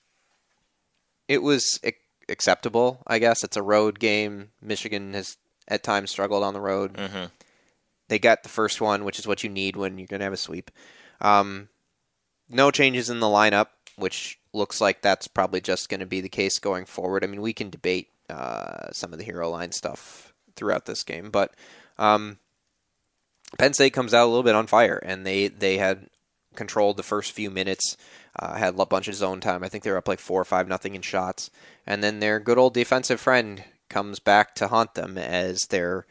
[1.28, 1.80] it was
[2.28, 3.42] acceptable, I guess.
[3.42, 4.50] It's a road game.
[4.60, 5.36] Michigan has
[5.66, 6.94] at times struggled on the road.
[6.94, 7.30] Mhm.
[8.08, 10.32] They got the first one, which is what you need when you're going to have
[10.34, 10.70] a sweep.
[11.22, 11.70] Um,
[12.50, 16.28] no changes in the lineup, which looks like that's probably just going to be the
[16.28, 17.24] case going forward.
[17.24, 21.30] I mean, we can debate uh, some of the hero line stuff throughout this game,
[21.30, 21.54] but
[21.98, 22.38] um,
[23.58, 26.08] Penn State comes out a little bit on fire, and they they had
[26.54, 27.96] controlled the first few minutes,
[28.38, 29.64] uh, had a bunch of zone time.
[29.64, 31.50] I think they were up like four or five nothing in shots,
[31.86, 36.06] and then their good old defensive friend comes back to haunt them as their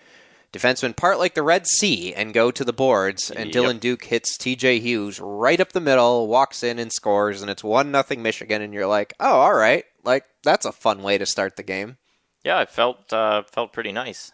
[0.54, 3.56] defensemen part like the Red Sea and go to the boards, and Yep.
[3.56, 4.80] Dylan Duke hits T.J.
[4.80, 8.74] Hughes right up the middle, walks in and scores, and it's one nothing Michigan, and
[8.74, 11.98] you're like, oh, all right, like that's a fun way to start the game.
[12.44, 14.32] Yeah, it felt uh, felt pretty nice.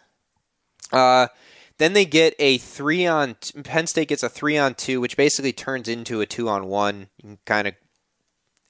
[0.92, 1.28] Uh,
[1.78, 3.36] then they get a three on.
[3.64, 7.08] Penn State gets a three on two, which basically turns into a two on one.
[7.18, 7.74] You can kind of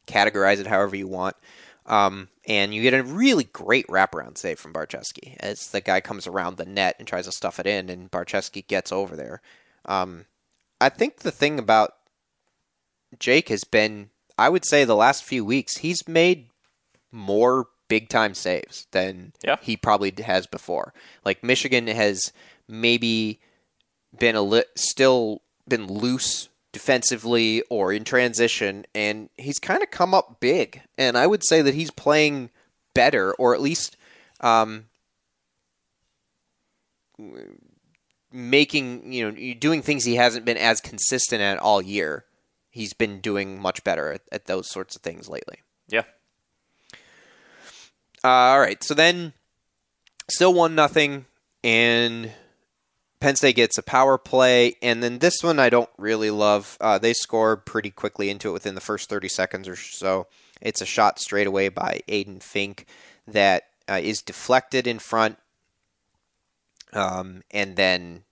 [0.06, 1.36] categorize it however you want.
[1.86, 6.26] Um, and you get a really great wraparound save from Barczewski as the guy comes
[6.26, 9.40] around the net and tries to stuff it in, and Barczewski gets over there.
[9.86, 10.26] Um,
[10.80, 11.94] I think the thing about
[13.18, 16.50] Jake has been, I would say, the last few weeks, he's made
[17.10, 19.56] more big time saves than Yeah.
[19.60, 20.94] he probably has before.
[21.24, 22.32] Like Michigan has
[22.66, 23.38] maybe
[24.18, 30.14] been a li- still been loose defensively or in transition, and he's kind of come
[30.14, 30.80] up big.
[30.96, 32.50] And I would say that he's playing
[32.94, 33.96] better, or at least
[34.40, 34.86] um,
[38.32, 42.24] making you know doing things he hasn't been as consistent at all year.
[42.70, 45.58] He's been doing much better at, at those sorts of things lately.
[45.88, 46.04] Yeah.
[48.22, 49.32] Uh, all right, so then
[50.28, 51.24] still one nothing,
[51.64, 52.32] and
[53.20, 56.76] Penn State gets a power play, and then this one I don't really love.
[56.80, 60.26] Uh, they score pretty quickly into it within the first thirty seconds or so.
[60.60, 62.86] It's a shot straight away by Aidan Fink
[63.26, 65.38] that uh, is deflected in front,
[66.92, 68.24] um, and then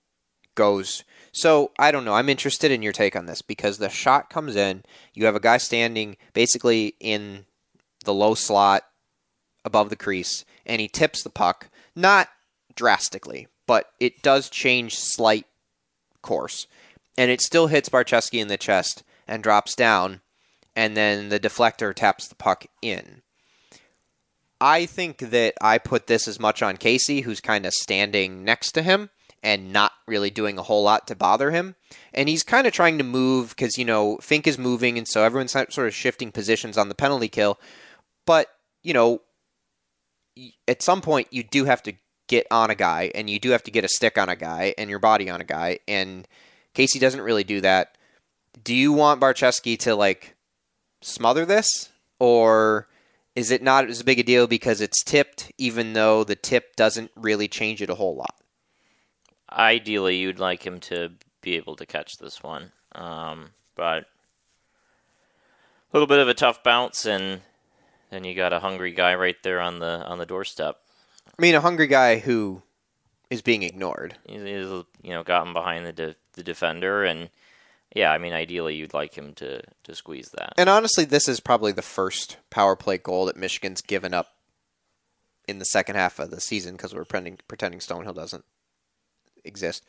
[0.55, 1.05] goes.
[1.33, 2.15] So I don't know.
[2.15, 4.85] I'm interested in your take on this because the shot comes in.
[5.15, 7.47] You have a guy standing basically in
[8.05, 8.85] the low slot
[9.69, 11.69] above the crease, and he tips the puck.
[11.95, 12.29] Not
[12.75, 15.47] drastically, but it does change slight
[16.23, 16.67] course.
[17.17, 20.23] And it still hits Barczewski in the chest and drops down,
[20.75, 23.23] and then the deflector taps the puck in.
[24.61, 28.73] I think that I put this as much on Casey, who's kind of standing next
[28.73, 29.11] to him
[29.43, 31.77] and not really doing a whole lot to bother him.
[32.13, 35.23] And he's kind of trying to move because, you know, Fink is moving, and so
[35.23, 37.61] everyone's sort of shifting positions on the penalty kill.
[38.27, 38.49] But,
[38.83, 39.23] you know,
[40.67, 41.93] at some point you do have to
[42.27, 44.75] get on a guy and you do have to get a stick on a guy
[44.77, 46.29] and your body on a guy and
[46.75, 47.97] Casey doesn't really do that.
[48.63, 50.37] Do you want Barczewski to like
[51.01, 52.89] smother this or
[53.35, 57.11] is it not as big a deal because it's tipped even though the tip doesn't
[57.15, 58.35] really change it a whole lot?
[59.51, 64.07] Ideally, you'd like him to be able to catch this one, um, but a
[65.93, 67.41] little bit of a tough bounce, and
[68.11, 70.77] then you got a hungry guy right there on the on the doorstep.
[71.27, 72.63] I mean a hungry guy who
[73.31, 74.17] is being ignored.
[74.27, 74.67] He's, he's
[75.03, 77.31] you know gotten behind the de- the defender, and
[77.95, 80.55] yeah, I mean ideally you'd like him to to squeeze that.
[80.57, 84.35] And honestly, this is probably the first power play goal that Michigan's given up
[85.49, 88.45] in the second half of the season because we're pretending, pretending Stonehill doesn't
[89.45, 89.85] exist.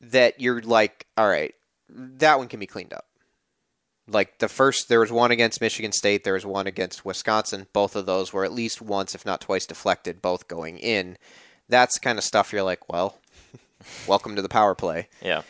[0.00, 1.54] That you're like, all right,
[1.88, 3.06] that one can be cleaned up.
[4.08, 7.66] Like the first, there was one against Michigan State, there was one against Wisconsin.
[7.72, 11.18] Both of those were at least once, if not twice, deflected, both going in.
[11.68, 13.18] That's kind of stuff you're like, well,
[14.06, 15.08] welcome to the power play.
[15.20, 15.42] Yeah,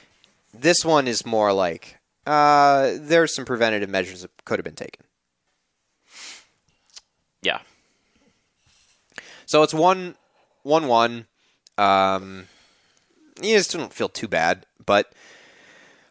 [0.55, 5.05] This one is more like uh, there's some preventative measures that could have been taken.
[7.43, 7.61] yeah,
[9.45, 10.17] So it's one,
[10.63, 11.27] one, one.
[11.79, 12.47] Um,
[13.43, 15.13] you just don't feel too bad, but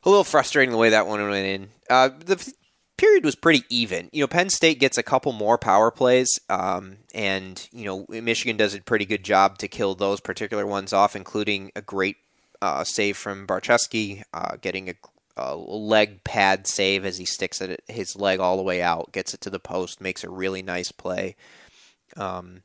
[0.03, 1.69] a little frustrating the way that one went in.
[1.89, 2.53] Uh, the
[2.97, 4.09] period was pretty even.
[4.11, 8.57] You know, Penn State gets a couple more power plays, um, and you know Michigan
[8.57, 12.17] does a pretty good job to kill those particular ones off, including a great
[12.61, 14.93] uh, save from Barczewski, uh, getting a,
[15.37, 19.33] a leg pad save as he sticks it his leg all the way out, gets
[19.33, 21.35] it to the post, makes a really nice play.
[22.17, 22.63] Um,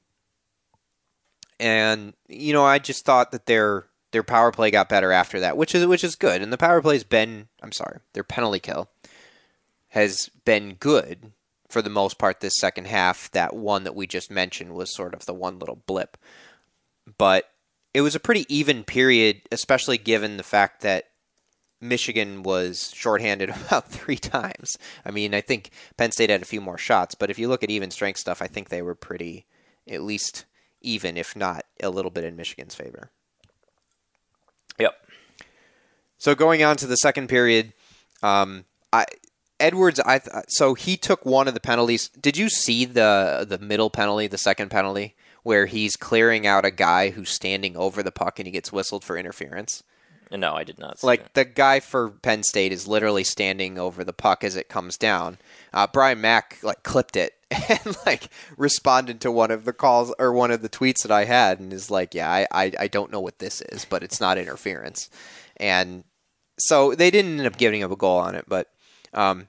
[1.59, 5.57] and you know, I just thought that their their power play got better after that,
[5.57, 6.43] which is which is good.
[6.43, 8.89] And the power play's been, I'm sorry, their penalty kill
[9.91, 11.33] has been good
[11.69, 13.31] for the most part this second half.
[13.31, 16.17] That one that we just mentioned was sort of the one little blip.
[17.19, 17.51] But
[17.95, 21.11] it was a pretty even period, especially given the fact that
[21.81, 24.77] Michigan was shorthanded about three times.
[25.05, 27.63] I mean, I think Penn State had a few more shots, but if you look
[27.63, 29.47] at even strength stuff, I think they were pretty,
[29.89, 30.45] at least
[30.81, 33.11] even, if not a little bit in Michigan's favor.
[34.79, 34.95] Yep.
[36.19, 37.73] So going on to the second period,
[38.23, 39.07] um, I
[39.61, 42.09] Edwards, I th- so he took one of the penalties.
[42.09, 46.71] Did you see the the middle penalty, the second penalty, where he's clearing out a
[46.71, 49.83] guy who's standing over the puck and he gets whistled for interference?
[50.31, 51.01] No, I did not.
[51.01, 54.69] See Like the guy for Penn State is literally standing over the puck as it
[54.69, 55.39] comes down.
[55.73, 60.33] Uh, Brian Mack like clipped it and like responded to one of the calls or
[60.33, 63.11] one of the tweets that I had and is like, yeah, I, I, I don't
[63.11, 65.11] know what this is, but it's not interference.
[65.57, 66.05] And
[66.59, 68.69] so they didn't end up giving up a goal on it, but
[69.13, 69.49] um,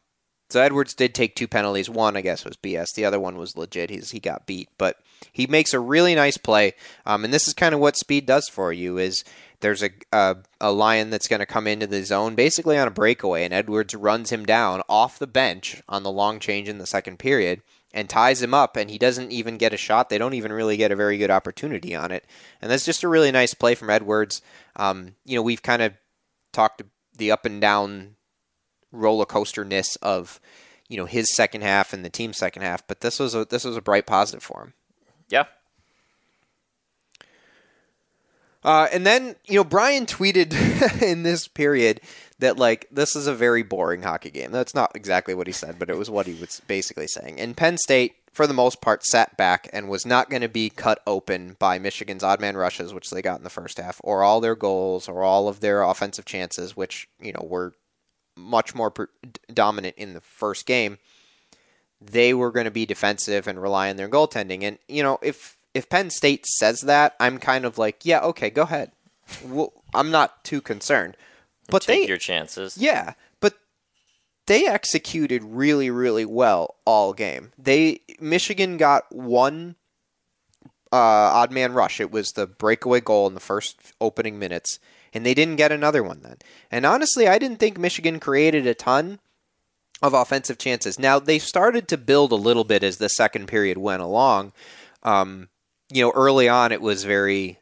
[0.51, 1.89] so Edwards did take two penalties.
[1.89, 2.93] One, I guess, was BS.
[2.93, 3.89] The other one was legit.
[3.89, 4.97] He's, he got beat, but
[5.31, 6.73] he makes a really nice play.
[7.05, 9.23] Um, and this is kind of what speed does for you: is
[9.61, 12.91] there's a a, a lion that's going to come into the zone basically on a
[12.91, 16.85] breakaway, and Edwards runs him down off the bench on the long change in the
[16.85, 17.61] second period
[17.93, 20.09] and ties him up, and he doesn't even get a shot.
[20.09, 22.25] They don't even really get a very good opportunity on it,
[22.61, 24.41] and that's just a really nice play from Edwards.
[24.75, 25.93] Um, you know, we've kind of
[26.51, 26.81] talked
[27.17, 28.15] the up and down
[28.91, 30.39] roller coasterness of
[30.87, 33.63] you know his second half and the team's second half, but this was a this
[33.63, 34.73] was a bright positive for him.
[35.29, 35.45] yeah.
[38.63, 40.53] Uh, and then you know Brian tweeted
[41.01, 42.01] in this period
[42.39, 44.51] that like this is a very boring hockey game.
[44.51, 47.39] That's not exactly what he said, but it was what he was basically saying.
[47.39, 50.69] And Penn State, for the most part, sat back and was not going to be
[50.69, 54.23] cut open by Michigan's odd man rushes, which they got in the first half, or
[54.23, 57.73] all their goals, or all of their offensive chances, which you know were
[58.35, 59.09] much more per-
[59.53, 60.97] dominant in the first game.
[61.99, 64.63] They were going to be defensive and rely on their goaltending.
[64.63, 68.49] And you know if if Penn State says that, I'm kind of like, yeah, okay,
[68.49, 68.91] go ahead.
[69.45, 71.15] Well, I'm not too concerned.
[71.69, 72.77] But Take they, your chances.
[72.77, 73.53] yeah, but
[74.47, 77.51] they executed really, really well all game.
[77.57, 79.75] They Michigan got one
[80.91, 82.01] uh, odd man rush.
[82.01, 84.79] It was the breakaway goal in the first opening minutes,
[85.13, 86.37] and they didn't get another one then.
[86.69, 89.19] And honestly, I didn't think Michigan created a ton
[90.01, 90.97] of offensive chances.
[90.97, 94.53] Now they started to build a little bit as the second period went along.
[95.03, 95.49] Um,
[95.91, 97.59] you know, early on it was very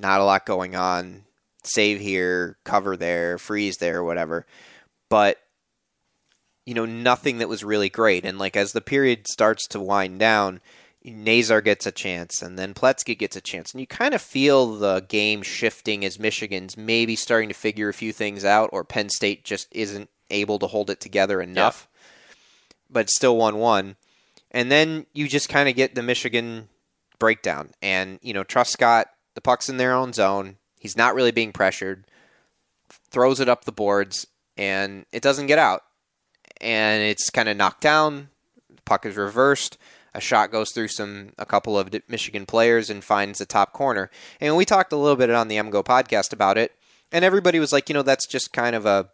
[0.00, 1.24] not a lot going on.
[1.64, 4.46] Save here, cover there, freeze there, whatever.
[5.10, 5.38] But
[6.64, 8.24] you know, nothing that was really great.
[8.24, 10.60] And like as the period starts to wind down,
[11.10, 14.74] Nazar gets a chance, and then Pletsky gets a chance, and you kind of feel
[14.76, 19.08] the game shifting as Michigan's maybe starting to figure a few things out, or Penn
[19.08, 21.88] State just isn't able to hold it together enough.
[22.90, 23.96] But still one-one,
[24.50, 26.68] and then you just kind of get the Michigan
[27.18, 30.56] breakdown, and you know, Truscott, the puck's in their own zone.
[30.80, 32.04] He's not really being pressured.
[33.10, 35.82] Throws it up the boards, and it doesn't get out,
[36.60, 38.28] and it's kind of knocked down.
[38.74, 39.76] The puck is reversed
[40.14, 44.10] a shot goes through some a couple of Michigan players and finds the top corner.
[44.40, 46.72] And we talked a little bit on the MGO podcast about it,
[47.12, 49.08] and everybody was like, you know, that's just kind of a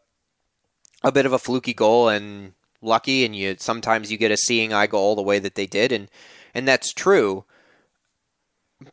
[1.02, 4.72] a bit of a fluky goal and lucky, and you sometimes you get a seeing
[4.72, 6.08] eye goal the way that they did, and
[6.54, 7.44] and that's true.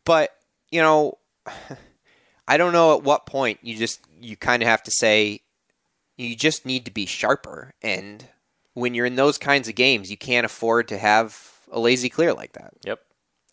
[0.05, 0.32] But
[0.71, 1.17] you know,
[2.47, 5.41] I don't know at what point you just you kind of have to say
[6.17, 8.28] you just need to be sharper and
[8.73, 12.34] when you're in those kinds of games you can't afford to have a lazy clear
[12.34, 12.74] like that.
[12.86, 12.99] Yep.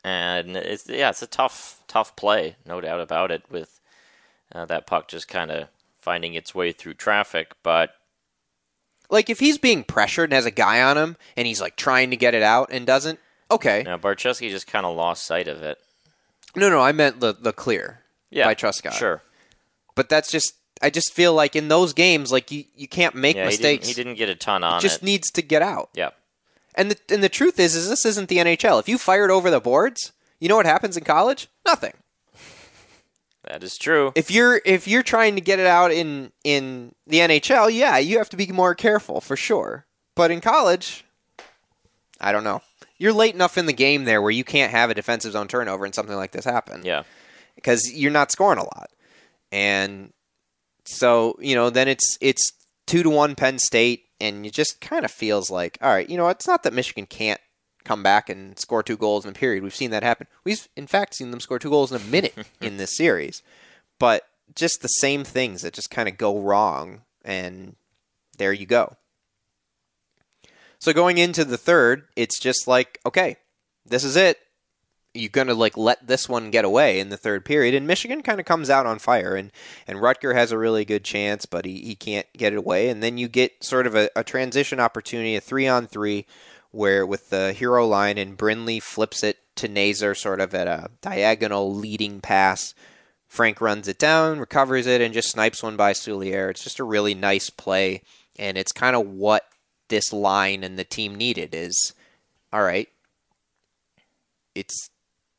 [0.05, 3.43] And it's yeah, it's a tough tough play, no doubt about it.
[3.51, 3.81] With
[4.53, 5.69] uh, that puck just kind of
[6.01, 7.91] finding its way through traffic, but
[9.11, 12.11] Like if he's being pressured and has a guy on him and he's like trying
[12.11, 13.19] to get it out and doesn't,
[13.51, 13.83] okay.
[13.85, 15.79] Now Barczewski just kind of lost sight of it.
[16.57, 18.01] No, no, I meant the the clear
[18.31, 18.93] Yeah, by Truscott.
[18.93, 19.23] Sure.
[19.95, 23.37] But that's just I just feel like in those games like you, you can't make
[23.37, 23.89] Yeah, mistakes.
[23.89, 25.05] He didn't, he didn't get a ton on it just it.
[25.05, 25.91] needs to get out.
[25.95, 26.11] yeah.
[26.79, 28.81] And the and the truth is is this isn't the NHL.
[28.81, 31.49] If you fired over the boards, you know what happens in college?
[31.67, 31.93] Nothing.
[33.45, 34.13] That is true.
[34.15, 38.19] If you're if you're trying to get it out in in the NHL, yeah, you
[38.19, 39.87] have to be more careful for sure.
[40.15, 41.05] But in college,
[42.21, 42.63] I don't know.
[42.99, 45.85] You're late enough in the game there where you can't have a defensive zone turnover
[45.85, 46.83] and something like this happen.
[46.85, 47.05] Yeah.
[47.55, 48.91] because you're not scoring a lot.
[49.53, 50.13] And
[50.85, 52.53] so, you know, then it's it's
[52.87, 56.17] two to one Penn State, and it just kind of feels like, all right, you
[56.17, 57.41] know, it's not that Michigan can't
[57.85, 59.63] come back and score two goals in a period.
[59.63, 60.27] We've seen that happen.
[60.45, 63.43] We've in fact seen them score two goals in a minute in this series.
[63.99, 67.77] But just the same things that just kind of go wrong, and
[68.37, 68.97] there you go.
[70.79, 73.37] So going into the third, it's just like, okay,
[73.85, 74.39] this is it
[75.15, 78.41] you're gonna like let this one get away in the third period, and Michigan kind
[78.41, 79.51] of comes out on fire, and
[79.87, 83.03] and Rutger has a really good chance, but he, he can't get it away, and
[83.03, 86.27] then you get sort of a, a transition opportunity, a three on three,
[86.71, 90.91] where with the hero line and Brindley flips it to Nazar, sort of at a
[91.01, 92.75] diagonal leading pass.
[93.27, 96.51] Frank runs it down, recovers it, and just snipes one by Souliere.
[96.51, 98.03] It's just a really nice play,
[98.39, 99.45] and it's kind of what
[99.89, 101.55] this line and the team needed.
[101.55, 101.93] Is
[102.53, 102.89] all right.
[104.55, 104.91] It's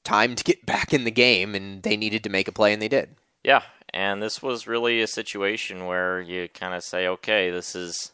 [0.04, 2.82] time to get back in the game, and they needed to make a play, and
[2.82, 3.16] they did.
[3.44, 8.12] Yeah, and this was really a situation where you kind of say, okay, this is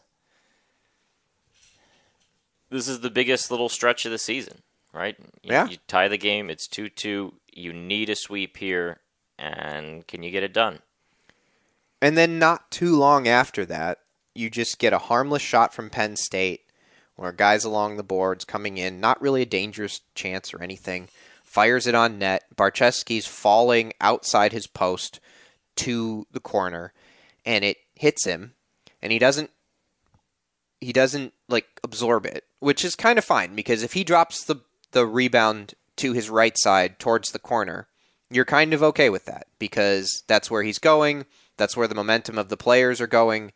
[2.70, 4.62] this is the biggest little stretch of the season,
[4.92, 5.16] right?
[5.42, 5.68] You, Yeah.
[5.68, 7.34] You tie the game, it's two two.
[7.52, 9.00] You need a sweep here,
[9.38, 10.80] and can you get it done?
[12.02, 14.00] And then not too long after that,
[14.34, 16.60] you just get a harmless shot from Penn State
[17.16, 21.08] where guys along the boards coming in, not really a dangerous chance or anything,
[21.56, 22.44] fires it on net.
[22.54, 25.20] Barczewski's falling outside his post
[25.76, 26.92] to the corner
[27.46, 28.52] and it hits him
[29.00, 29.48] and he doesn't
[30.80, 34.56] he doesn't like absorb it, which is kind of fine because if he drops the
[34.92, 37.88] the rebound to his right side towards the corner,
[38.30, 41.24] you're kind of okay with that because that's where he's going,
[41.56, 43.50] that's where the momentum of the players are going.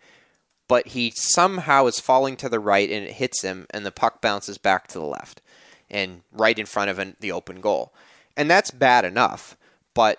[0.68, 4.22] But he somehow is falling to the right and it hits him, and the puck
[4.22, 5.42] bounces back to the left
[5.91, 7.93] and right in front of an, the open goal.
[8.36, 9.57] And that's bad enough.
[9.95, 10.18] But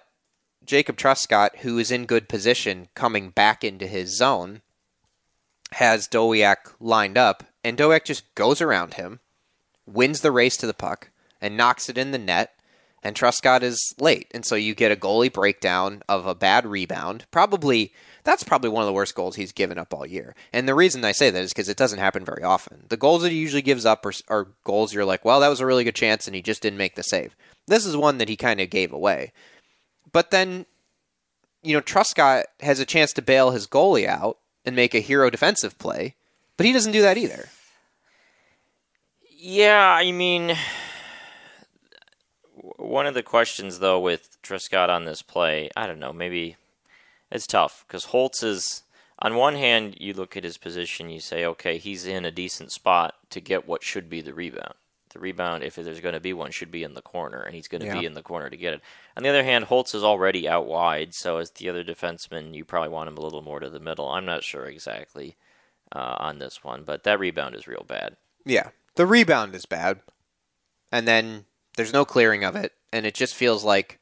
[0.66, 4.62] Jacob Truscott, who is in good position coming back into his zone,
[5.74, 9.20] has Dowiak lined up, and Dowiak just goes around him,
[9.86, 11.10] wins the race to the puck,
[11.40, 12.54] and knocks it in the net.
[13.04, 17.26] And Truscott is late, and so you get a goalie breakdown of a bad rebound.
[17.32, 17.94] Probably
[18.24, 20.36] that's probably one of the worst goals he's given up all year.
[20.54, 22.86] And the reason I say that is because it doesn't happen very often.
[22.90, 25.60] The goals that he usually gives up are, are goals you're like, well, that was
[25.60, 27.36] a really good chance, and he just didn't make the save.
[27.68, 29.32] This is one that he kind of gave away.
[30.12, 30.66] But then,
[31.64, 35.30] you know, Truscott has a chance to bail his goalie out and make a hero
[35.30, 36.16] defensive play,
[36.58, 37.50] but he doesn't do that either.
[39.36, 40.56] Yeah, I mean,
[42.82, 46.58] one of the questions though with Truscott on this play, I don't know, maybe
[47.32, 48.84] it's tough because Holtz is.
[49.24, 52.72] On one hand, you look at his position, you say, okay, he's in a decent
[52.72, 54.74] spot to get what should be the rebound.
[55.14, 57.68] The rebound, if there's going to be one, should be in the corner, and he's
[57.68, 58.00] going to Yeah.
[58.00, 58.82] be in the corner to get it.
[59.16, 62.66] On the other hand, Holtz is already out wide, so as the other defenseman, you
[62.66, 64.10] probably want him a little more to the middle.
[64.10, 65.36] I'm not sure exactly
[65.92, 68.18] uh, on this one, but that rebound is real bad.
[68.44, 68.70] Yeah.
[68.96, 70.00] The rebound is bad.
[70.92, 71.46] And then
[71.78, 72.74] there's no clearing of it.
[72.94, 74.00] And it just feels like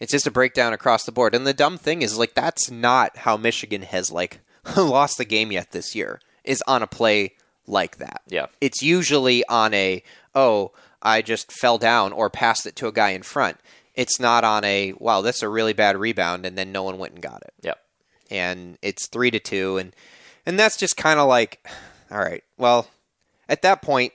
[0.00, 1.34] it's just a breakdown across the board.
[1.34, 4.40] And the dumb thing is like that's not how Michigan has like
[4.76, 6.20] lost the game yet this year.
[6.44, 7.34] Is on a play
[7.66, 8.22] like that.
[8.28, 8.46] Yeah.
[8.60, 10.02] It's usually on a
[10.34, 13.58] oh, I just fell down or passed it to a guy in front.
[13.94, 17.14] It's not on a wow, that's a really bad rebound and then no one went
[17.14, 17.78] and got it Yep.
[18.30, 19.94] and it's three to two, and
[20.44, 21.66] and that's just kind of like,
[22.10, 22.88] all right, well,
[23.48, 24.12] at that point,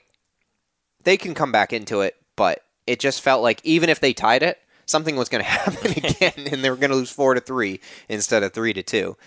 [1.04, 4.44] they can come back into it, but it just felt like even if they tied
[4.44, 7.42] it, something was going to happen again, and they were going to lose four to
[7.42, 7.80] three
[8.10, 9.18] instead of three to two.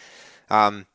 [0.51, 0.87] Um,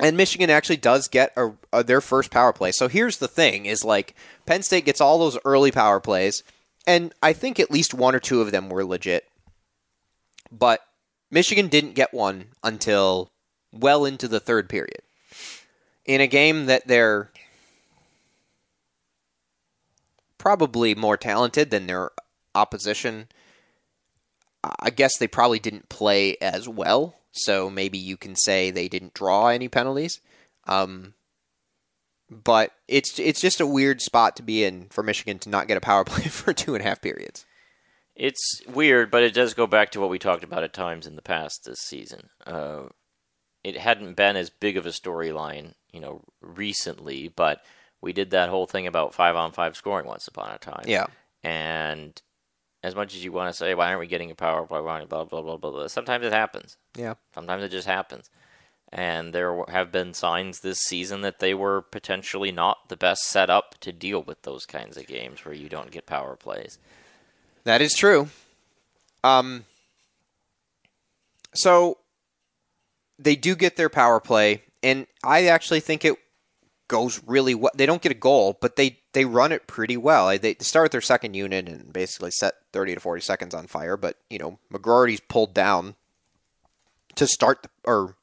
[0.00, 2.72] and Michigan actually does get a, a, their first power play.
[2.72, 4.14] So here's the thing: is like
[4.46, 6.42] Penn State gets all those early power plays,
[6.86, 9.28] and I think at least one or two of them were legit.
[10.50, 10.80] But
[11.30, 13.30] Michigan didn't get one until
[13.72, 15.00] well into the third period.
[16.04, 17.30] In a game that they're
[20.42, 22.10] probably more talented than their
[22.52, 23.28] opposition,
[24.80, 27.14] I guess they probably didn't play as well.
[27.30, 30.20] So maybe you can say they didn't draw any penalties.
[30.66, 31.14] Um,
[32.28, 35.76] but it's it's just a weird spot to be in for Michigan to not get
[35.76, 37.46] a power play for two and a half periods.
[38.16, 41.14] It's weird, but it does go back to what we talked about at times in
[41.14, 42.30] the past this season.
[42.44, 42.86] Uh,
[43.62, 47.62] it hadn't been as big of a storyline, you know, recently, but
[48.02, 50.84] we did that whole thing about five on five scoring once upon a time.
[50.86, 51.06] Yeah.
[51.42, 52.20] And
[52.82, 54.80] as much as you want to say, why aren't we getting a power play?
[54.80, 55.86] Why Blah, blah, blah, blah, blah.
[55.86, 56.76] Sometimes it happens.
[56.96, 57.14] Yeah.
[57.34, 58.28] Sometimes it just happens.
[58.92, 63.48] And there have been signs this season that they were potentially not the best set
[63.48, 66.78] up to deal with those kinds of games where you don't get power plays.
[67.64, 68.28] That is true.
[69.24, 69.64] Um,
[71.54, 71.98] so
[73.18, 76.16] they do get their power play, and I actually think it
[76.92, 77.72] goes really well.
[77.74, 80.26] They don't get a goal, but they they run it pretty well.
[80.38, 83.96] They start with their second unit and basically set thirty to forty seconds on fire.
[83.96, 85.94] But you know, McGroarty's pulled down
[87.14, 88.16] to start the, or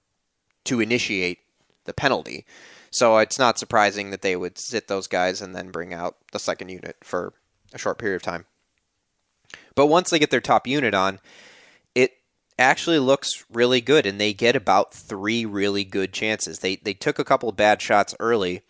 [0.65, 1.39] to initiate
[1.85, 2.45] the penalty.
[2.91, 6.39] So it's not surprising that they would sit those guys and then bring out the
[6.39, 7.33] second unit for
[7.73, 8.45] a short period of time.
[9.73, 11.19] But once they get their top unit on,
[12.59, 16.59] actually looks really good, and they get about three really good chances.
[16.59, 18.61] They they took a couple bad shots early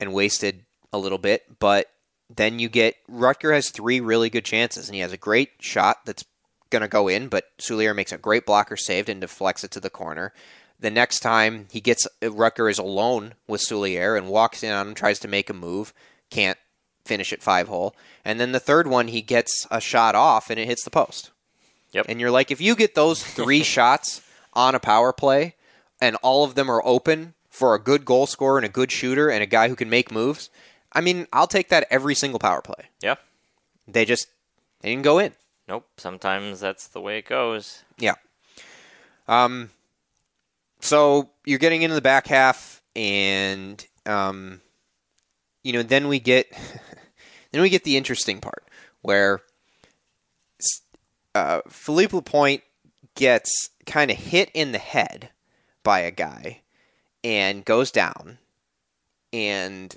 [0.00, 1.90] and wasted a little bit, but
[2.34, 5.98] then you get Rutger has three really good chances, and he has a great shot
[6.04, 6.24] that's
[6.70, 9.80] going to go in, but Souliere makes a great blocker saved and deflects it to
[9.80, 10.32] the corner.
[10.78, 14.94] The next time he gets Rutger is alone with Souliere and walks in on him,
[14.94, 15.94] tries to make a move,
[16.30, 16.58] can't
[17.04, 17.94] finish it five hole.
[18.24, 21.30] And then the third one, he gets a shot off and it hits the post.
[21.96, 22.06] Yep.
[22.10, 24.20] And you're like, if you get those three shots
[24.52, 25.54] on a power play
[25.98, 29.30] and all of them are open for a good goal scorer and a good shooter
[29.30, 30.50] and a guy who can make moves,
[30.92, 32.90] I mean, I'll take that every single power play.
[33.00, 33.14] Yeah.
[33.88, 34.28] They just
[34.82, 35.32] they didn't go in.
[35.68, 35.86] Nope.
[35.96, 37.82] Sometimes that's the way it goes.
[37.98, 38.14] Yeah.
[39.26, 39.70] Um.
[40.80, 44.60] So you're getting into the back half, and um,
[45.64, 46.46] you know, then we get
[47.52, 48.64] then we get the interesting part
[49.02, 49.40] where
[51.36, 52.62] uh, Philippe Lapointe
[53.14, 55.30] gets kind of hit in the head
[55.82, 56.62] by a guy
[57.22, 58.38] and goes down,
[59.32, 59.96] and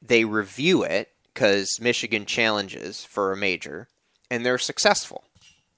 [0.00, 3.88] they review it because Michigan challenges for a major,
[4.30, 5.24] and they're successful.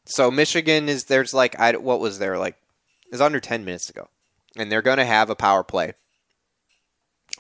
[0.05, 2.57] So Michigan is there's like I what was there like
[3.07, 4.09] it was under ten minutes ago,
[4.57, 5.95] and they're going to have a power play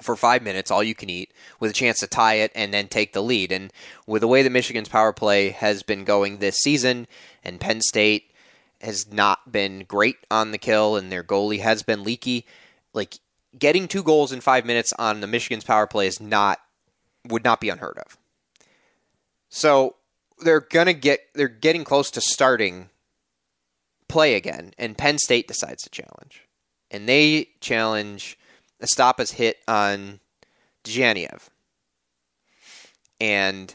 [0.00, 2.88] for five minutes, all you can eat, with a chance to tie it and then
[2.88, 3.52] take the lead.
[3.52, 3.72] And
[4.06, 7.06] with the way that Michigan's power play has been going this season,
[7.44, 8.30] and Penn State
[8.80, 12.46] has not been great on the kill, and their goalie has been leaky,
[12.92, 13.18] like
[13.58, 16.60] getting two goals in five minutes on the Michigan's power play is not
[17.26, 18.16] would not be unheard of.
[19.48, 19.96] So
[20.38, 22.90] they're gonna get they're getting close to starting
[24.08, 26.46] play again, and Penn State decides to challenge,
[26.90, 28.37] and they challenge
[28.80, 30.20] Estapa's hit on
[30.84, 31.48] Dzhaniyev.
[33.20, 33.74] And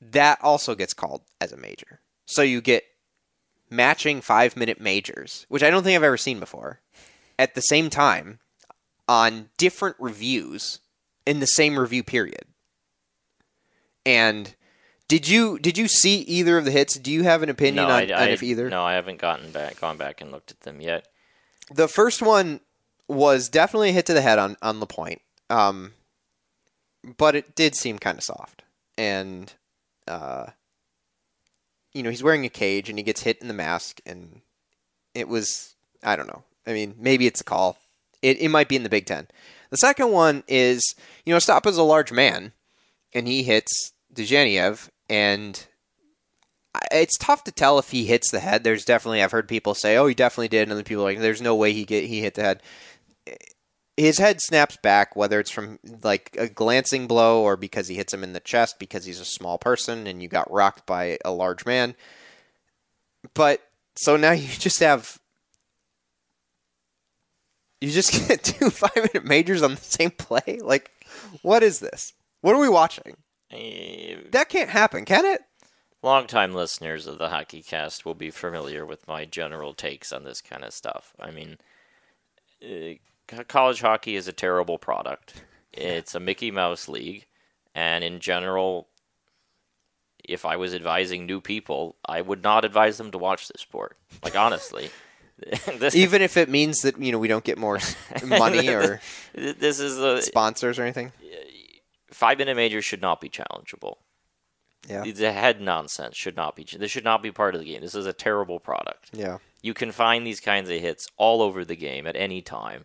[0.00, 2.00] that also gets called as a major.
[2.26, 2.84] So you get
[3.70, 6.80] matching five minute majors, which I don't think I've ever seen before,
[7.38, 8.38] at the same time
[9.08, 10.78] on different reviews
[11.26, 12.44] in the same review period.
[14.04, 14.54] And
[15.08, 16.98] did you did you see either of the hits?
[16.98, 18.68] Do you have an opinion no, on, I, on I- if either?
[18.68, 21.06] No, I haven't gotten back, gone back and looked at them yet.
[21.70, 22.60] The first one
[23.12, 25.92] was definitely a hit to the head on on the point, um,
[27.16, 28.62] but it did seem kind of soft,
[28.96, 29.52] and
[30.08, 30.46] uh,
[31.92, 34.40] you know he's wearing a cage and he gets hit in the mask, and
[35.14, 36.42] it was I don't know.
[36.66, 37.78] I mean, maybe it's a call.
[38.22, 39.28] It it might be in the Big Ten.
[39.70, 40.94] The second one is
[41.24, 42.52] you know Stop is a large man,
[43.12, 45.66] and he hits Dzhaniyev, and
[46.90, 48.64] it's tough to tell if he hits the head.
[48.64, 51.18] There's definitely I've heard people say, "Oh, he definitely did," and then people are like,
[51.18, 52.62] "There's no way he get he hit the head."
[53.96, 58.12] His head snaps back, whether it's from like a glancing blow or because he hits
[58.14, 61.30] him in the chest because he's a small person and you got rocked by a
[61.30, 61.94] large man.
[63.34, 63.60] But
[63.96, 65.18] so now you just have
[67.80, 70.58] you just get two five minute majors on the same play.
[70.62, 70.90] Like,
[71.42, 72.12] what is this?
[72.40, 73.16] What are we watching?
[73.50, 75.42] Eh, That can't happen, can it?
[76.02, 80.40] Longtime listeners of the Hockey Cast will be familiar with my general takes on this
[80.40, 81.12] kind of stuff.
[81.20, 81.58] I mean,
[82.64, 82.94] uh,
[83.48, 85.44] college hockey is a terrible product.
[85.72, 87.26] It's a Mickey Mouse league,
[87.74, 88.88] and in general,
[90.24, 93.96] if I was advising new people, I would not advise them to watch this sport.
[94.22, 94.90] Like honestly,
[95.94, 97.78] Even if it means that you know we don't get more
[98.24, 99.00] money or
[99.34, 101.12] this is a sponsors or anything.
[102.10, 103.96] five minute major should not be challengeable.
[104.88, 106.66] Yeah, The head nonsense should not be.
[106.76, 107.80] This should not be part of the game.
[107.80, 109.10] This is a terrible product.
[109.12, 109.38] yeah.
[109.64, 112.84] You can find these kinds of hits all over the game at any time.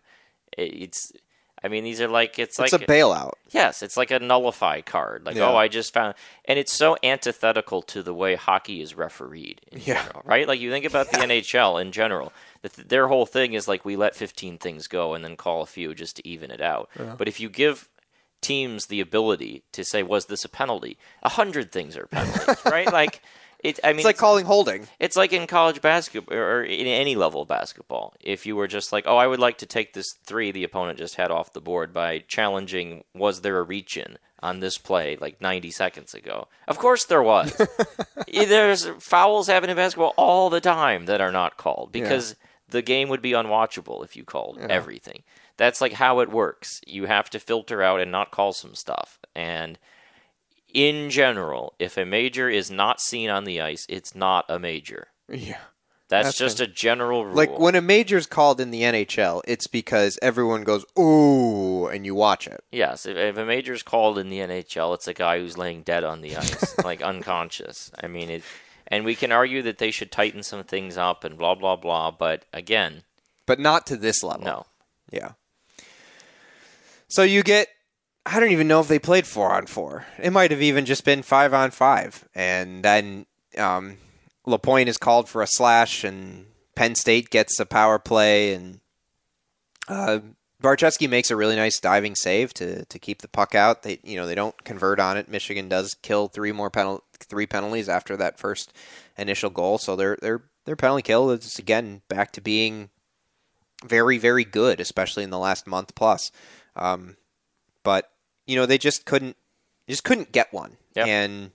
[0.58, 1.12] It- It's,
[1.62, 3.32] I mean, these are like it's, It's like a bailout.
[3.50, 5.26] yes, it's like a nullify card.
[5.26, 5.50] Like oh, Yeah.
[5.50, 9.80] oh, I just found, and it's so antithetical to the way hockey is refereed in
[9.84, 10.02] Yeah.
[10.04, 10.46] general, right?
[10.46, 12.32] Like you think about the NHL in general,
[12.62, 15.62] the th- their whole thing is like we let 15 things go and then call
[15.62, 16.90] a few just to even it out.
[17.18, 17.88] But if you give
[18.40, 20.96] teams the ability to say, was this a penalty?
[21.24, 22.92] A hundred things are penalties, right?
[22.92, 23.20] Like
[23.64, 24.86] It, I mean, It's like calling holding.
[25.00, 28.14] It's like in college basketball or in any level of basketball.
[28.20, 30.98] If you were just like, oh, I would like to take this three the opponent
[30.98, 35.16] just had off the board by challenging, was there a reach in on this play
[35.20, 36.46] like 90 seconds ago?
[36.68, 37.60] Of course there was.
[38.34, 42.36] Eh, there's fouls happen in basketball all the time that are not called because
[42.68, 45.22] the game would be unwatchable if you called everything.
[45.56, 46.82] That's like how it works.
[46.86, 49.18] You have to filter out and not call some stuff.
[49.34, 49.78] And
[50.72, 55.08] in general, if a major is not seen on the ice, it's not a major.
[55.28, 55.58] Yeah.
[56.10, 57.34] That's, That's just a general rule.
[57.34, 62.14] Like when a major's called in the NHL, it's because everyone goes ooh and you
[62.14, 62.64] watch it.
[62.72, 66.04] yes, if, if a major's called in the NHL, it's a guy who's laying dead
[66.04, 67.90] on the ice, like unconscious.
[68.02, 68.42] I mean, it,
[68.86, 72.10] and we can argue that they should tighten some things up and blah blah blah.
[72.10, 73.02] But again,
[73.44, 74.46] But not to this level.
[74.46, 74.66] no.
[75.10, 75.32] Yeah.
[77.08, 77.68] So you get
[78.30, 80.04] I don't even know if they played four on four.
[80.18, 82.28] It might have even just been five on five.
[82.34, 83.24] And then
[83.56, 83.96] um,
[84.44, 88.80] Lapointe is called for a slash, and Penn State gets a power play, and
[89.88, 90.18] uh,
[90.62, 93.82] Barczewski makes a really nice diving save to, to keep the puck out.
[93.82, 95.30] They you know they don't convert on it.
[95.30, 98.74] Michigan does kill three more penal- three penalties after that first
[99.16, 102.90] initial goal, so their their their penalty kill is again back to being
[103.86, 106.30] very very good, especially in the last month plus.
[106.76, 107.16] Um,
[107.82, 108.10] but
[108.48, 109.36] you know they just couldn't
[109.88, 111.06] just couldn't get one, Yep.
[111.06, 111.50] and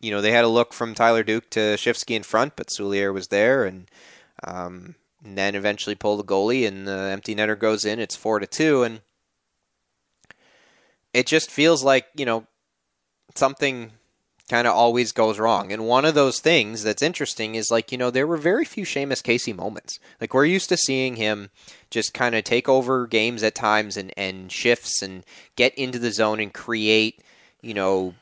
[0.00, 3.14] you know they had a look from Tyler Duke to Schifsky in front, but Souliere
[3.14, 3.88] was there, and,
[4.42, 8.00] um, and then eventually pull the goalie, and the empty netter goes in.
[8.00, 9.02] It's four to two, and
[11.12, 12.46] it just feels like you know
[13.34, 13.92] something
[14.50, 15.72] kind of always goes wrong.
[15.72, 18.84] And one of those things that's interesting is like, you know, there were very few
[18.84, 20.00] Seamus Casey moments.
[20.20, 21.50] Like we're used to seeing him
[21.88, 25.24] just kind of take over games at times and, and shifts and
[25.54, 27.22] get into the zone and create,
[27.62, 28.14] you know,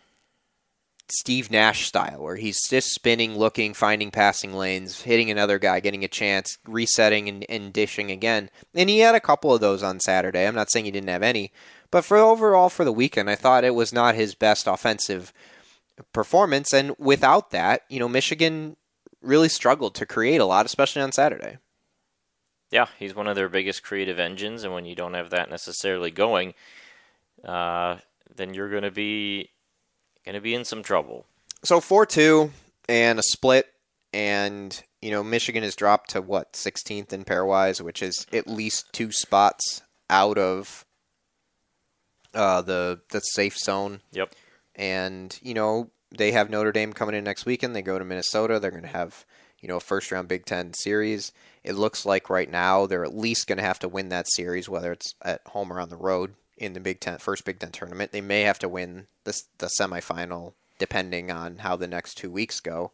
[1.10, 6.04] Steve Nash style, where he's just spinning, looking, finding passing lanes, hitting another guy, getting
[6.04, 8.50] a chance, resetting and, and dishing again.
[8.74, 10.46] And he had a couple of those on Saturday.
[10.46, 11.50] I'm not saying he didn't have any,
[11.90, 15.32] but for overall for the weekend, I thought it was not his best offensive
[16.12, 16.72] performance.
[16.72, 18.76] And without that, you know, Michigan
[19.22, 21.58] really struggled to create a lot, especially on Saturday.
[22.70, 26.10] Yeah, he's one of their biggest creative engines, and when you don't have that necessarily
[26.10, 26.52] going,
[27.44, 27.96] uh,
[28.34, 29.50] then you're going to be
[30.24, 31.24] going to be in some trouble.
[31.64, 32.52] So four two
[32.88, 33.72] and a split,
[34.12, 38.92] and you know Michigan has dropped to what 16th in pairwise, which is at least
[38.92, 40.84] two spots out of
[42.34, 44.02] uh, the the safe zone.
[44.12, 44.34] Yep.
[44.78, 47.76] And you know they have Notre Dame coming in next weekend.
[47.76, 48.58] They go to Minnesota.
[48.58, 49.26] They're going to have
[49.60, 51.32] you know a first round Big Ten series.
[51.64, 54.68] It looks like right now they're at least going to have to win that series,
[54.68, 57.72] whether it's at home or on the road in the Big Ten first Big Ten
[57.72, 58.12] tournament.
[58.12, 62.60] They may have to win this the semifinal depending on how the next two weeks
[62.60, 62.92] go.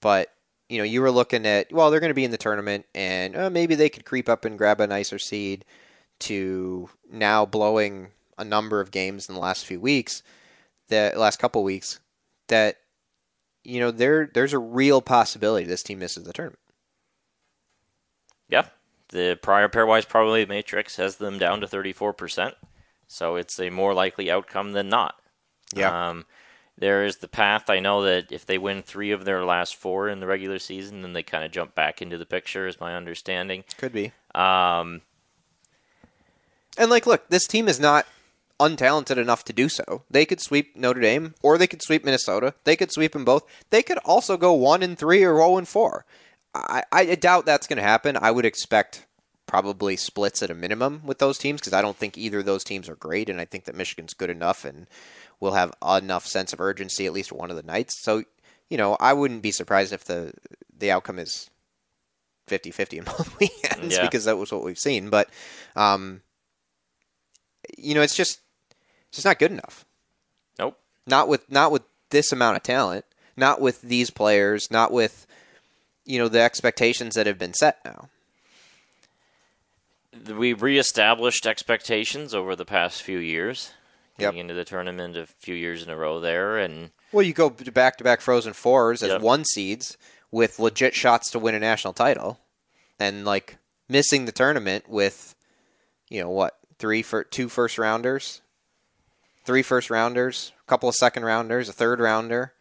[0.00, 0.32] But
[0.68, 3.36] you know, you were looking at well, they're going to be in the tournament, and
[3.36, 5.64] uh, maybe they could creep up and grab a nicer seed.
[6.20, 10.22] To now blowing a number of games in the last few weeks,
[10.92, 12.00] the last couple weeks,
[12.48, 12.76] that
[13.64, 16.58] you know there there's a real possibility this team misses the tournament.
[18.48, 18.66] Yeah.
[19.08, 22.54] The prior pairwise probability matrix has them down to 34%.
[23.06, 25.16] So it's a more likely outcome than not.
[25.74, 26.10] Yeah.
[26.10, 26.24] Um,
[26.78, 27.68] there is the path.
[27.68, 31.02] I know that if they win three of their last four in the regular season,
[31.02, 33.64] then they kind of jump back into the picture, is my understanding.
[33.76, 34.12] Could be.
[34.34, 35.02] Um,
[36.78, 38.06] And like, look, this team is not
[38.60, 40.02] untalented enough to do so.
[40.10, 42.54] They could sweep Notre Dame, or they could sweep Minnesota.
[42.64, 43.44] They could sweep them both.
[43.70, 46.04] They could also go one and three or zero and four.
[46.54, 48.16] I, I doubt that's going to happen.
[48.20, 49.06] I would expect
[49.46, 52.62] probably splits at a minimum with those teams because I don't think either of those
[52.64, 54.86] teams are great, and I think that Michigan's good enough and
[55.40, 58.02] will have enough sense of urgency at least one of the nights.
[58.02, 58.22] So,
[58.70, 60.32] you know, I wouldn't be surprised if the
[60.78, 61.48] the outcome is
[62.48, 64.02] 50-50 in both weekends Yeah.
[64.02, 65.10] because that was what we've seen.
[65.10, 65.30] But,
[65.76, 66.22] um,
[67.78, 68.40] you know, it's just
[69.08, 69.84] it's just not good enough.
[70.58, 70.78] nope.
[71.06, 73.04] Not with not with this amount of talent.
[73.36, 74.70] Not with these players.
[74.70, 75.26] Not with
[76.04, 78.08] you know the expectations that have been set now.
[80.28, 83.72] We reestablished expectations over the past few years.
[84.18, 84.28] Yep.
[84.28, 87.48] Getting into the tournament a few years in a row there, and Well, you go
[87.48, 89.22] back to back Frozen Fours as Yep.
[89.22, 89.96] one seeds
[90.30, 92.38] with legit shots to win a national title,
[93.00, 93.56] and like
[93.88, 95.34] missing the tournament with,
[96.10, 98.40] you know what, three for two first rounders,
[99.44, 102.52] three first rounders, a couple of second rounders, a third rounder,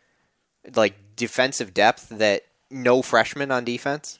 [0.75, 4.19] like defensive depth that no freshman on defense.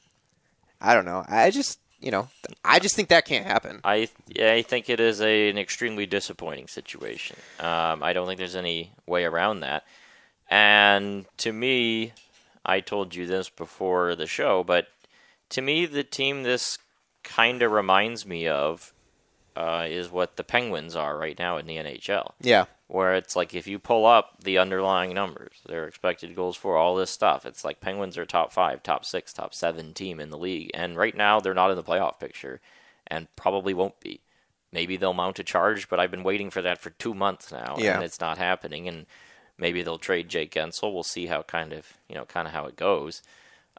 [0.81, 1.23] I don't know.
[1.27, 2.29] I just you know
[2.65, 3.79] I just think that can't happen.
[3.83, 7.37] I I think it is a, an extremely disappointing situation.
[7.59, 9.83] Um, I don't think there's any way around that.
[10.49, 12.13] And to me,
[12.65, 14.87] I told you this before the show, but
[15.49, 16.79] to me, the team this
[17.23, 18.93] kind of reminds me of
[19.55, 22.31] uh, is what the Penguins are right now in the NHL.
[22.41, 22.65] Yeah.
[22.87, 26.95] Where it's like if you pull up the underlying numbers, their expected goals for all
[26.95, 30.37] this stuff, it's like Penguins are top five, top six, top seven team in the
[30.37, 32.59] league, and right now they're not in the playoff picture,
[33.07, 34.19] and probably won't be.
[34.73, 37.75] Maybe they'll mount a charge, but I've been waiting for that for two months now,
[37.77, 37.95] Yeah.
[37.95, 38.87] and it's not happening.
[38.87, 39.05] And
[39.57, 40.93] maybe they'll trade Jake Guentzel.
[40.93, 43.21] We'll see how kind of you know kind of how it goes.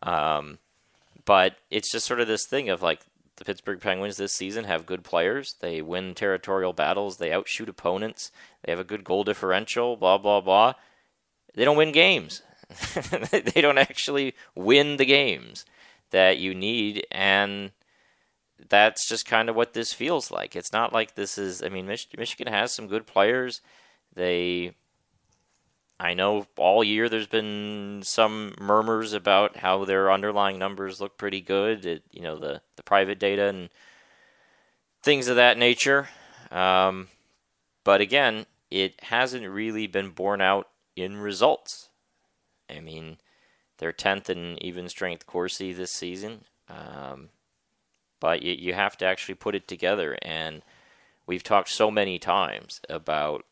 [0.02, 0.58] Um,
[1.24, 3.00] but it's just sort of this thing of like
[3.36, 5.54] the Pittsburgh Penguins this season have good players.
[5.60, 7.16] They win territorial battles.
[7.16, 8.30] They outshoot opponents.
[8.62, 9.96] They have a good goal differential.
[9.96, 10.74] Blah blah blah.
[11.54, 12.42] They don't win games.
[13.32, 15.64] they don't actually win the games
[16.10, 17.72] that you need, and
[18.68, 20.54] that's just kind of what this feels like.
[20.54, 21.62] It's not like this is.
[21.62, 23.60] I mean, Mich- Michigan has some good players.
[24.14, 24.72] They
[26.02, 31.40] I know all year there's been some murmurs about how their underlying numbers look pretty
[31.40, 31.86] good.
[31.86, 33.68] It, you know, the, the private data and
[35.00, 36.08] things of that nature.
[36.50, 37.06] Um,
[37.84, 41.90] but again, it hasn't really been borne out in results.
[42.68, 43.18] I mean,
[43.78, 46.46] they're 10th in even strength Corsi this season.
[46.68, 47.28] Um,
[48.18, 50.18] but you, you have to actually put it together.
[50.20, 50.62] And
[51.28, 53.44] we've talked so many times about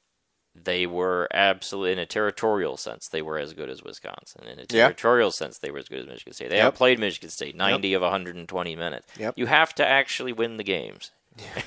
[0.54, 4.46] they were absolutely in a territorial sense they were as good as Wisconsin.
[4.46, 6.50] In a territorial sense they were as good as Michigan State.
[6.50, 6.66] They Yep.
[6.66, 9.06] outplayed Michigan State 90 of 120 minutes.
[9.18, 9.34] Yep.
[9.36, 11.10] You have to actually win the games.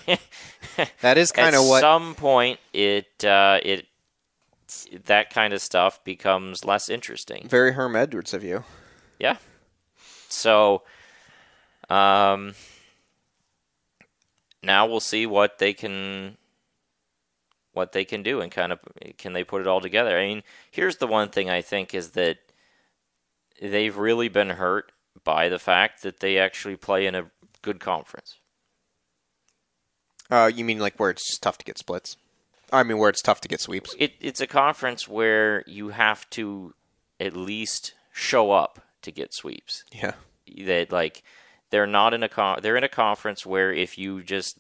[1.02, 1.78] That is kind of what.
[1.78, 3.86] at some point it uh, it
[5.06, 7.48] that kind of stuff becomes less interesting.
[7.48, 8.64] very Herm Edwards of you.
[9.20, 9.38] Yeah.
[10.30, 10.82] So,
[11.90, 12.56] um,
[14.64, 16.38] now we'll see what they can,
[17.74, 18.80] what they can do, and kind of
[19.18, 20.18] can they put it all together.
[20.18, 22.38] I mean, here's the one thing I think is that
[23.62, 24.92] they've really been hurt
[25.24, 27.30] by the fact that they actually play in a
[27.62, 28.38] good conference.
[30.30, 32.18] Uh, you mean like where it's tough to get splits?
[32.72, 33.96] I mean where it's tough to get sweeps.
[34.00, 36.74] It, it's a conference where you have to
[37.20, 39.84] at least show up to get sweeps.
[39.92, 40.14] Yeah.
[40.66, 41.24] that like
[41.70, 44.58] they're not in a con- they're in a conference where if you just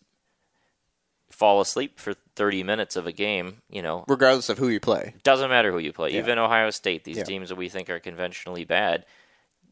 [1.34, 5.14] fall asleep for 30 minutes of a game, you know, Regardless of who you play.
[5.24, 6.12] doesn't matter who you play.
[6.12, 6.20] Yeah.
[6.20, 7.24] Even Ohio State, these Yeah.
[7.24, 9.06] teams that we think are conventionally bad,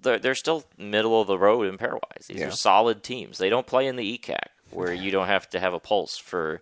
[0.02, 2.28] they're, they're still middle of the road in pairwise.
[2.28, 2.48] These Yeah.
[2.48, 3.38] are solid teams.
[3.38, 6.62] They don't play in the ECAC where you don't have to have a pulse for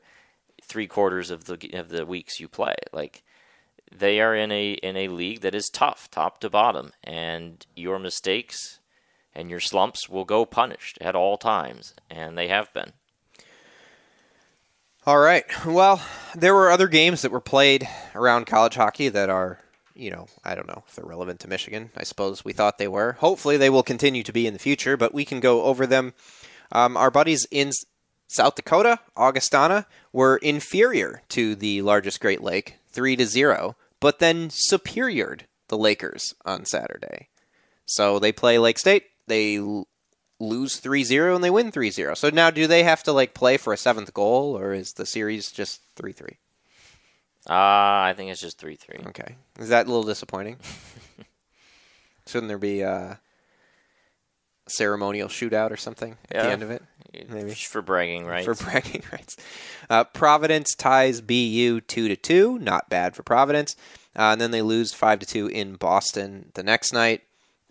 [0.63, 2.75] three quarters of the of the weeks you play.
[2.91, 3.23] Like
[3.91, 7.97] they are in a in a league that is tough, top to bottom, and your
[7.99, 8.79] mistakes
[9.33, 12.91] and your slumps will go punished at all times, and they have been.
[15.09, 15.43] All right.
[15.65, 15.99] Well,
[16.35, 19.59] there were other games that were played around college hockey that are,
[19.95, 21.89] you know, I don't know if they're relevant to Michigan.
[21.97, 23.13] I suppose we thought they were.
[23.13, 26.13] Hopefully, they will continue to be in the future, but we can go over them.
[26.71, 27.71] Um, our buddies in
[28.27, 34.49] South Dakota, Augustana, were inferior to the largest Great Lake, three to zero, but then
[34.49, 37.29] superiored the Lakers on Saturday.
[37.87, 39.05] So they play Lake State.
[39.25, 39.59] They
[40.39, 42.15] lose 3-0 and they win 3-0.
[42.17, 45.05] So now do they have to like play for a seventh goal or is the
[45.05, 46.35] series just 3-3?
[47.49, 48.99] Uh, I think it's just three three.
[49.07, 49.35] Okay.
[49.59, 50.57] Is that a little disappointing?
[52.27, 53.19] Shouldn't there be uh, a
[54.67, 56.43] ceremonial shootout or something at Yeah.
[56.43, 56.83] the end of it?
[57.29, 57.53] Maybe.
[57.53, 58.45] for bragging rights.
[58.45, 59.35] For bragging rights.
[59.89, 62.59] Uh, Providence ties BU 2 to 2.
[62.59, 63.75] Not bad for Providence.
[64.15, 67.21] Uh, and then they lose 5 to 2 in Boston the next night.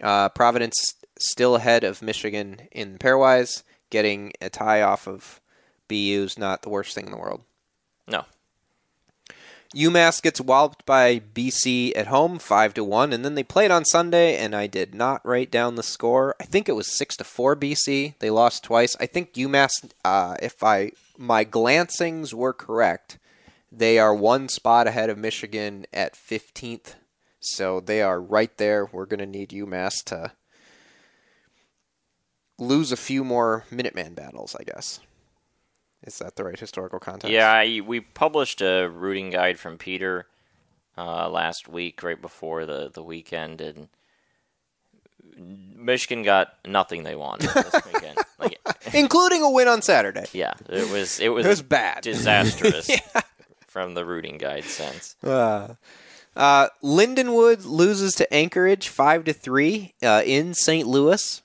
[0.02, 3.62] Uh, Providence still ahead of Michigan in pairwise.
[3.90, 5.40] Getting a tie off of
[5.88, 7.40] BU's not the worst thing in the world.
[8.06, 8.24] no,
[9.74, 13.84] UMass gets walloped by BC at home, five to one, and then they played on
[13.84, 16.34] Sunday, and I did not write down the score.
[16.40, 18.14] I think it was six to four BC.
[18.18, 18.96] They lost twice.
[18.98, 19.70] I think UMass,
[20.04, 23.18] uh, if I my glancings were correct,
[23.70, 26.94] they are one spot ahead of Michigan at fifteenth,
[27.38, 28.86] so they are right there.
[28.86, 30.32] We're going to need UMass to
[32.58, 35.00] lose a few more Minuteman battles, I guess.
[36.06, 37.32] Is that the right historical context?
[37.32, 40.26] Yeah, I, we published a rooting guide from Peter
[40.96, 43.88] uh, last week, right before the, the weekend, and
[45.36, 48.18] Michigan got nothing they wanted this weekend.
[48.38, 48.58] Like,
[48.94, 50.26] including a win on Saturday.
[50.32, 52.02] yeah, it was it was, It was bad.
[52.02, 52.90] disastrous
[53.66, 55.16] from the rooting guide sense.
[55.22, 55.74] Uh,
[56.36, 60.86] uh, Lindenwood loses to Anchorage five to three uh, in St.
[60.86, 61.42] Louis,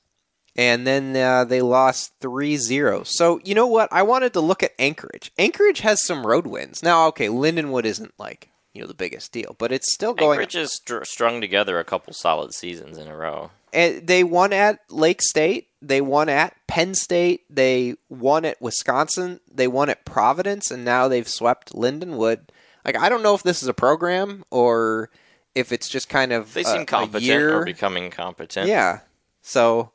[0.56, 3.06] and then uh, they lost 3-0.
[3.08, 3.90] So you know what?
[3.92, 5.32] I wanted to look at Anchorage.
[5.38, 6.84] Anchorage has some road wins.
[6.84, 10.32] Now, okay, Lindenwood isn't like you know the biggest deal, but it's still going.
[10.40, 13.52] Anchorage has str- strung together a couple solid seasons in a row.
[13.72, 15.68] And they won at Lake State.
[15.82, 17.42] They won at Penn State.
[17.50, 19.40] They won at Wisconsin.
[19.52, 22.50] They won at Providence, and now they've swept Lindenwood.
[22.86, 25.10] Like I don't know if this is a program or
[25.56, 28.68] if it's just kind of They a- seem competent or becoming competent.
[28.68, 29.00] yeah.
[29.42, 29.92] So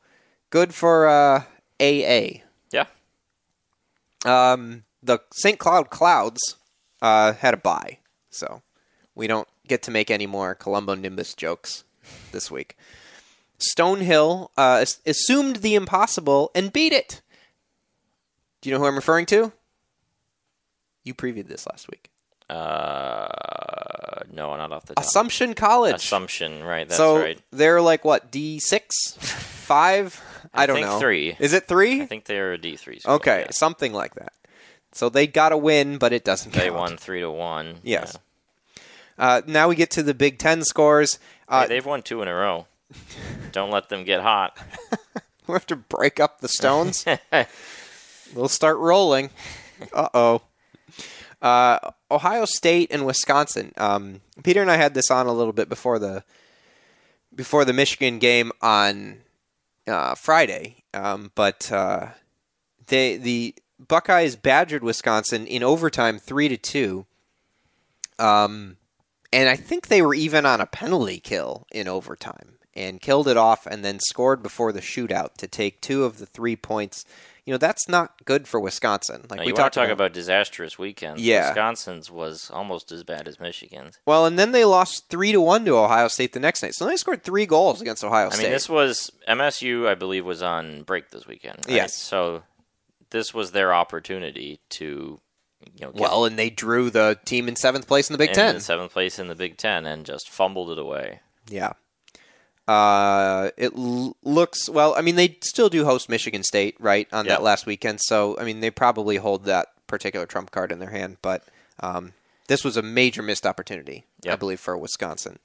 [0.49, 1.43] good for uh,
[1.79, 2.41] AA.
[2.71, 2.85] Yeah.
[4.25, 5.59] Um, the St.
[5.59, 6.55] Cloud Clouds
[7.01, 8.61] uh, had a bye, so
[9.15, 11.83] we don't get to make any more cumulonimbus jokes
[12.31, 12.77] this week.
[13.59, 17.21] Stonehill uh, assumed the impossible and beat it.
[18.61, 19.51] Do you know who I'm referring to?
[21.03, 22.09] You previewed this last week.
[22.49, 23.27] Uh,
[24.31, 25.03] no, not off the top.
[25.03, 25.95] Assumption College.
[25.95, 26.87] Assumption, right?
[26.87, 27.39] That's so right.
[27.51, 30.19] they're like what D six, five?
[30.53, 30.99] I, I don't think know.
[30.99, 31.35] three.
[31.39, 32.01] Is it three?
[32.01, 32.99] I think they're a D three.
[32.99, 33.51] School, okay, yeah.
[33.51, 34.33] something like that.
[34.91, 36.75] So they got a win, but it doesn't They count.
[36.75, 37.75] won three to one.
[37.83, 38.17] Yes.
[38.17, 38.83] Yeah.
[39.17, 41.19] Uh, now we get to the Big Ten scores.
[41.47, 42.65] Uh, Hey, they've won two in a row.
[43.51, 44.57] Don't let them get hot.
[45.47, 47.05] we have to break up the stones.
[48.33, 49.29] we'll start rolling.
[49.93, 50.41] Uh-oh.
[51.41, 51.79] Uh
[52.11, 53.71] Ohio State and Wisconsin.
[53.77, 56.23] Um, Peter and I had this on a little bit before the
[57.33, 59.19] before the Michigan game on
[59.89, 62.09] uh, Friday, um, but uh,
[62.87, 67.05] they the Buckeyes badgered Wisconsin in overtime, three to two.
[68.17, 68.77] Um,
[69.31, 73.37] and I think they were even on a penalty kill in overtime and killed it
[73.37, 77.05] off and then scored before the shootout to take two of the three points.
[77.49, 79.25] You know, that's not good for Wisconsin.
[79.27, 81.19] Like Now, we talked talk about, disastrous weekends?
[81.19, 81.47] Yeah.
[81.47, 83.97] Wisconsin's was almost as bad as Michigan's.
[84.05, 86.75] Well, and then they lost three to one to Ohio State the next night.
[86.75, 88.43] So they scored three goals against Ohio I State.
[88.43, 89.87] mean, this was MSU.
[89.87, 91.65] I believe was on break this weekend.
[91.67, 91.77] Right?
[91.77, 91.95] Yes.
[91.95, 92.43] So
[93.09, 95.19] this was their opportunity to,
[95.73, 98.29] you know, get well, and they drew the team in seventh place in the Big
[98.29, 98.59] in Ten.
[98.59, 101.21] seventh place in the Big Ten and just fumbled it away.
[101.49, 101.73] Yeah.
[102.69, 104.93] Uh, it l- looks well.
[104.95, 107.31] I mean, they still do host Michigan State, right, on Yeah.
[107.33, 107.99] that last weekend.
[108.01, 111.17] So, I mean, they probably hold that particular trump card in their hand.
[111.23, 111.43] But
[111.79, 112.13] um,
[112.47, 115.39] this was a major missed opportunity, I believe, for Wisconsin.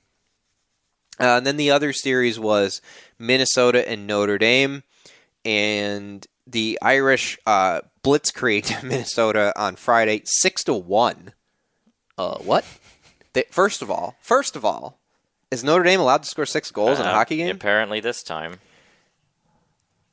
[1.18, 2.82] Uh, and then the other series was
[3.18, 4.82] Minnesota and Notre Dame,
[5.46, 11.32] and the Irish uh, blitzkrieg Minnesota on Friday, six to one.
[12.18, 12.64] Uh, what?
[13.32, 14.98] They, first of all, first of all,
[15.54, 17.56] is Notre Dame allowed to score six goals in a Uh, hockey game?
[17.56, 18.60] Apparently, this time.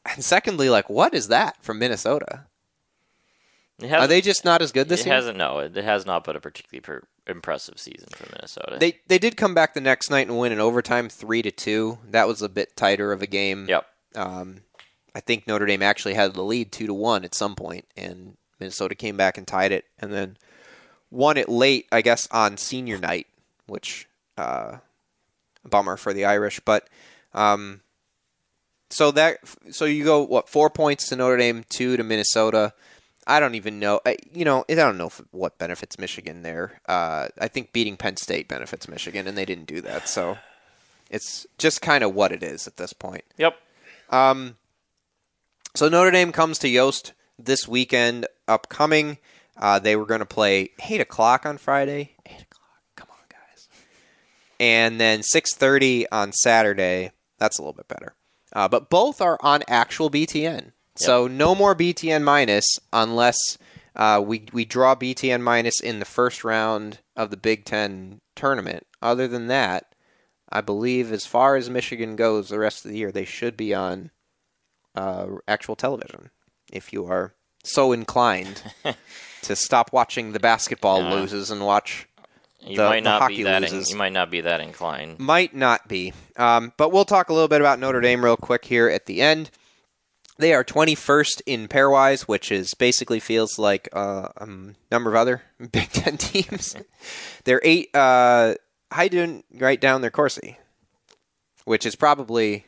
[0.05, 2.45] And secondly, like, what is that from Minnesota?
[3.91, 5.15] Are they just not as good this it year?
[5.15, 5.37] hasn't.
[5.37, 8.77] No, it has not been a particularly per- impressive season for Minnesota.
[8.79, 11.97] They they did come back the next night and win in overtime, three to two.
[12.07, 13.67] That was a bit tighter of a game.
[13.67, 13.87] yep.
[14.15, 14.61] Um,
[15.15, 18.37] I think Notre Dame actually had the lead two to one at some point, and
[18.59, 20.37] Minnesota came back and tied it, and then
[21.09, 23.25] won it late, I guess, on senior night,
[23.65, 24.77] which uh,
[25.67, 26.59] bummer for the Irish.
[26.59, 26.87] But
[27.33, 27.81] um,
[28.89, 29.39] so that
[29.71, 32.73] so you go what four points to Notre Dame, two to Minnesota.
[33.27, 34.01] I don't even know.
[34.05, 36.81] I, you know, I don't know if, what benefits Michigan there.
[36.87, 40.09] Uh, I think beating Penn State benefits Michigan, and they didn't do that.
[40.09, 40.37] So
[41.09, 43.23] it's just kind of what it is at this point.
[43.37, 43.55] Yep.
[44.09, 44.57] Um,
[45.75, 49.17] so Notre Dame comes to Yost this weekend upcoming.
[49.55, 52.15] Uh, they were going to play eight o'clock on Friday.
[52.25, 52.81] Eight o'clock.
[52.95, 53.67] Come on, guys.
[54.61, 57.11] And then six thirty on Saturday.
[57.39, 58.15] That's a little bit better.
[58.53, 60.73] Uh, but both are on actual BTN.
[60.95, 63.57] So no more BTN minus unless
[63.95, 68.85] uh, we we draw BTN minus in the first round of the Big Ten tournament.
[69.01, 69.95] Other than that,
[70.49, 73.73] I believe as far as Michigan goes, the rest of the year they should be
[73.73, 74.11] on
[74.95, 76.29] uh, actual television.
[76.71, 77.33] If you are
[77.63, 78.63] so inclined
[79.41, 82.07] to stop watching the basketball loses and watch,
[82.63, 83.63] You The- might not be that.
[83.63, 85.19] In, you might not be that inclined.
[85.19, 86.13] might not be.
[86.37, 89.21] Um, but we'll talk a little bit about Notre Dame real quick here at the
[89.21, 89.49] end.
[90.37, 94.47] They are 21st in pairwise, which is basically feels like uh, a
[94.91, 96.75] number of other Big Ten teams.
[97.43, 98.55] They're eight uh,
[98.91, 100.57] hiding right down their Corsi,
[101.65, 102.65] which is probably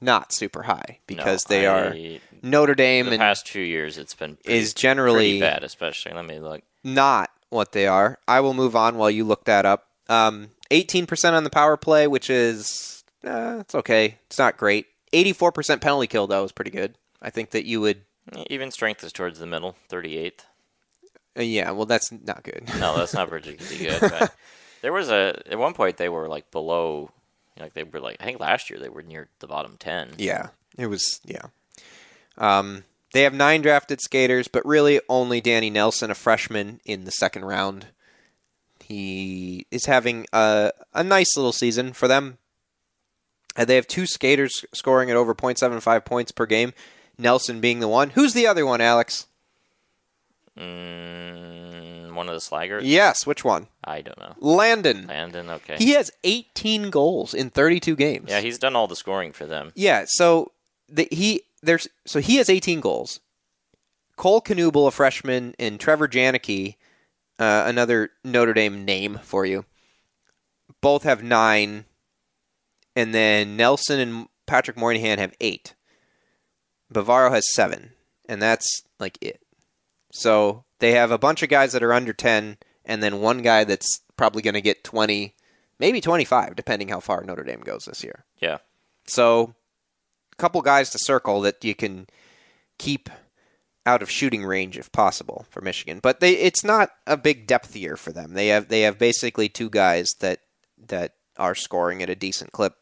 [0.00, 4.14] not super high because No, they I- are Notre Dame The past few years, it's
[4.14, 5.64] been pretty, is generally pretty bad.
[5.64, 6.62] Especially, let me look.
[6.84, 8.18] not what they are.
[8.26, 9.88] I will move on while you look that up.
[10.08, 14.18] Um, 18% on the power play, which is uh, it's okay.
[14.26, 14.86] It's not great.
[15.12, 16.96] 84% penalty kill though is pretty good.
[17.22, 18.02] I think that you would.
[18.50, 20.40] Even strength is towards the middle, 38th.
[21.38, 22.64] Uh, yeah, well, that's not good.
[22.78, 24.30] No, that's not particularly good.
[24.82, 27.10] There was a at one point they were like below,
[27.58, 30.10] like they were like I think last year they were near the bottom ten.
[30.18, 31.20] yeah, it was.
[31.24, 31.46] Yeah.
[32.38, 37.10] Um, they have nine drafted skaters, but really only Danny Nelson, a freshman, in the
[37.12, 37.86] second round.
[38.84, 42.38] He is having a, a nice little season for them.
[43.56, 46.72] And they have two skaters scoring at over 0.75 points per game.
[47.16, 48.10] Nelson being the one.
[48.10, 49.26] Who's the other one, Alex?
[50.58, 52.82] Mm, one of the Slaggerts.
[52.84, 53.68] Yes, which one?
[53.82, 54.34] I don't know.
[54.40, 55.06] Landon.
[55.06, 55.50] Landon.
[55.50, 55.76] Okay.
[55.78, 58.30] He has 18 goals in 32 games.
[58.30, 59.72] yeah, he's done all the scoring for them.
[59.74, 60.52] Yeah, so
[60.88, 63.20] the, he there's so he has 18 goals.
[64.16, 66.76] Cole Knuble, a freshman, and Trevor Janicki,
[67.38, 69.66] uh, another Notre Dame name for you,
[70.80, 71.84] both have nine,
[72.94, 75.74] and then Nelson and Patrick Moynihan have eight.
[76.92, 77.92] Bavaro has seven,
[78.28, 79.40] and that's like it.
[80.12, 83.64] So they have a bunch of guys that are under 10, and then one guy
[83.64, 85.34] that's probably going to get 20,
[85.78, 88.24] maybe 25, depending how far Notre Dame goes this year.
[88.38, 88.58] Yeah.
[89.06, 89.54] So,
[90.38, 92.06] couple guys to circle that you can
[92.78, 93.08] keep
[93.86, 96.00] out of shooting range if possible for Michigan.
[96.02, 98.34] But they it's not a big depth year for them.
[98.34, 100.40] They have they have basically two guys that
[100.88, 102.74] that are scoring at a decent clip.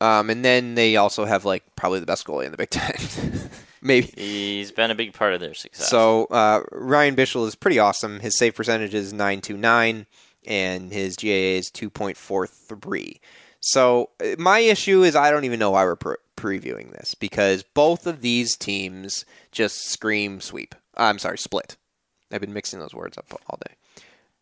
[0.00, 3.50] Um, and then they also have like probably the best goalie in the Big Ten,
[3.82, 4.12] maybe.
[4.16, 5.88] He's been a big part of their success.
[5.88, 8.18] So uh, Ryan Bischel is pretty awesome.
[8.18, 10.06] His save percentage is nine two nine,
[10.44, 13.20] and his GAA is two point four three.
[13.62, 17.62] So uh, my issue is I don't even know why we're pre- previewing this because
[17.62, 20.74] both of these teams just scream sweep.
[20.96, 21.76] I'm sorry, split.
[22.30, 23.74] I've been mixing those words up all day.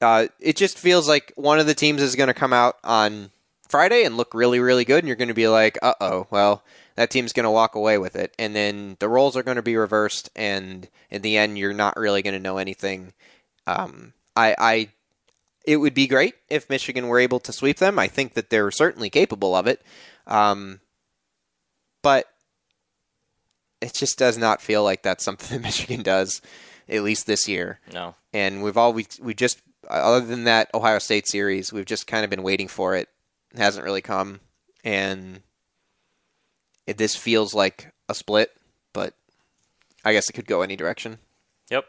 [0.01, 3.31] Uh, it just feels like one of the teams is going to come out on
[3.69, 6.65] Friday and look really, really good, and you're going to be like, uh oh, well,
[6.97, 8.35] that team's going to walk away with it.
[8.39, 11.97] And then the roles are going to be reversed, and in the end, you're not
[11.97, 13.13] really going to know anything.
[13.67, 14.89] Um, I, I,
[15.71, 17.97] it would be great if Michigan were able to sweep them.
[17.97, 19.81] I think that they're certainly capable of it.
[20.27, 20.81] Um,
[22.03, 22.27] but
[23.81, 26.43] it just does not feel like that's something that Michigan does,
[26.89, 28.17] at least this year no.
[28.33, 32.31] and we've always we just other than that Ohio State series, we've just kind of
[32.31, 33.09] been waiting for it.
[33.53, 34.41] It hasn't really come,
[34.85, 35.41] and
[36.87, 38.51] it, this feels like a split,
[38.93, 39.15] but
[40.05, 41.19] I guess it could go any direction.
[41.71, 41.85] Yep.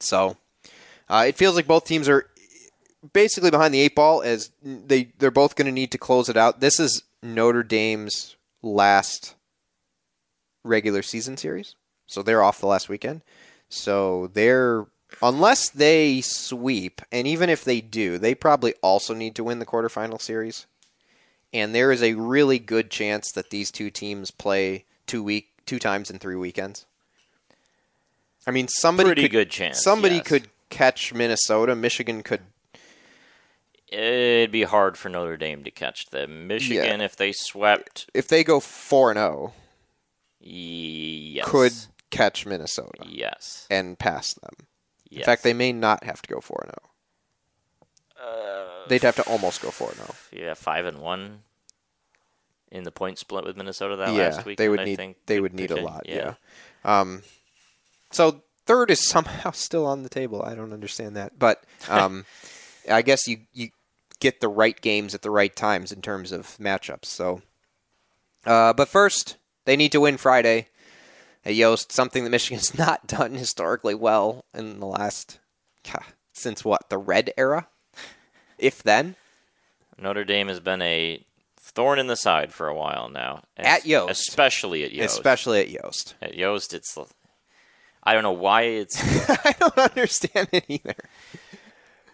[0.00, 0.36] So
[1.10, 2.26] uh, it feels like both teams are
[3.12, 6.36] basically behind the eight ball as they they're both going to need to close it
[6.36, 6.60] out.
[6.60, 9.34] This is Notre Dame's last
[10.62, 11.74] regular season series,
[12.06, 13.22] so they're off the last weekend.
[13.68, 14.86] So they're
[15.20, 19.66] unless they sweep, and even if they do, they probably also need to win the
[19.66, 20.66] quarterfinal series.
[21.52, 25.80] And there is a really good chance that these two teams play two week two
[25.80, 26.86] times in three weekends.
[28.46, 30.26] I mean, somebody Pretty could, good chance, Somebody yes.
[30.28, 31.74] could catch Minnesota.
[31.76, 32.40] Michigan could.
[33.88, 36.46] It'd be hard for Notre Dame to catch them.
[36.46, 39.52] Michigan, if they swept, If they go four and zero,
[40.38, 41.72] yes, could
[42.10, 44.54] catch Minnesota yes, and pass them.
[45.08, 45.18] yes.
[45.20, 46.72] In fact, they may not have to go four and
[48.22, 48.28] zero.
[48.30, 50.14] uh, They'd have to almost go four and zero.
[50.32, 51.42] yeah, five and one
[52.70, 54.56] in the point split with Minnesota that yeah, last week.
[54.56, 56.04] they would I need they would need a lot.
[56.06, 56.34] Yeah.
[56.84, 57.24] Um,
[58.12, 60.42] so third is somehow still on the table.
[60.42, 62.24] I don't understand that, but um,
[62.88, 63.70] I guess you you
[64.20, 67.06] get the right games at the right times in terms of matchups.
[67.06, 67.42] So,
[68.46, 70.68] uh, but first they need to win Friday
[71.44, 75.40] at Yost, something that Michigan's not done historically well in the last
[75.90, 77.66] God, since what the Red era,
[78.56, 79.16] if then.
[79.98, 81.24] Notre Dame has been a
[81.58, 83.42] thorn in the side for a while now.
[83.56, 84.28] At Yost.
[84.28, 85.16] especially at Yost.
[85.16, 86.14] Especially at Yost.
[86.22, 86.96] at Yost, it's
[88.02, 89.00] I don't know why it's
[89.46, 90.94] I don't understand it either.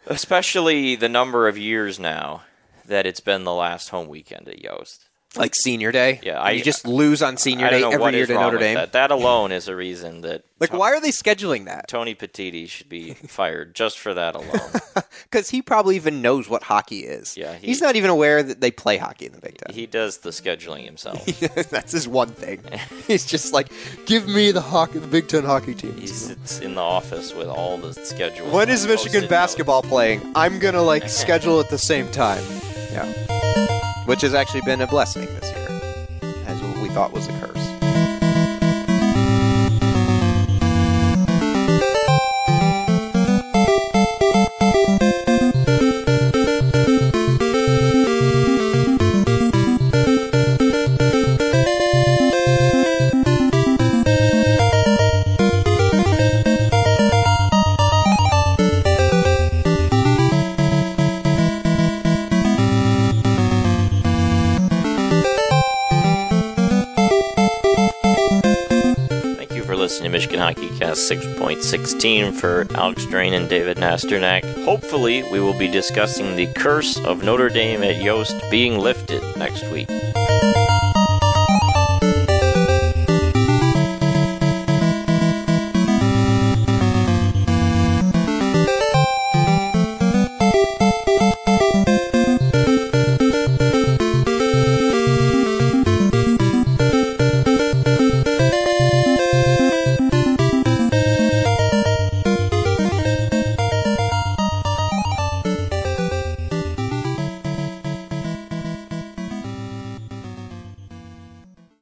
[0.07, 2.43] especially the number of years now
[2.85, 5.06] that it's been the last home weekend at Yost.
[5.37, 6.21] Like senior day.
[6.23, 8.75] Yeah, I- you just lose on senior day every year to Notre Dame.
[8.75, 8.93] That.
[8.93, 11.89] that alone is a reason that Like, why are they scheduling that?
[11.89, 14.71] Tony Petitti should be fired just for that alone.
[15.31, 17.37] Because he probably even knows what hockey is.
[17.37, 19.75] Yeah, he- he's not even aware that they play hockey in the Big Ten.
[19.75, 21.25] he does the scheduling himself.
[21.71, 22.61] That's his one thing.
[23.07, 23.71] He's just like,
[24.07, 25.97] give me the hockey, the Big Ten hockey team.
[25.97, 28.53] He sits in the office with all the schedules.
[28.53, 30.21] When is Michigan basketball playing?
[30.35, 32.43] I'm gonna like schedule at the same time.
[32.93, 33.05] Yeah,
[34.07, 35.81] which has actually been a blessing this year,
[36.47, 37.66] as we thought was a curse.
[70.47, 74.65] Listening to Michigan Hockey Cast 6.16 for Alex Drain and David Nasternak.
[74.65, 79.69] Hopefully, we will be discussing the curse of Notre Dame at Yost being lifted next
[79.71, 79.89] week.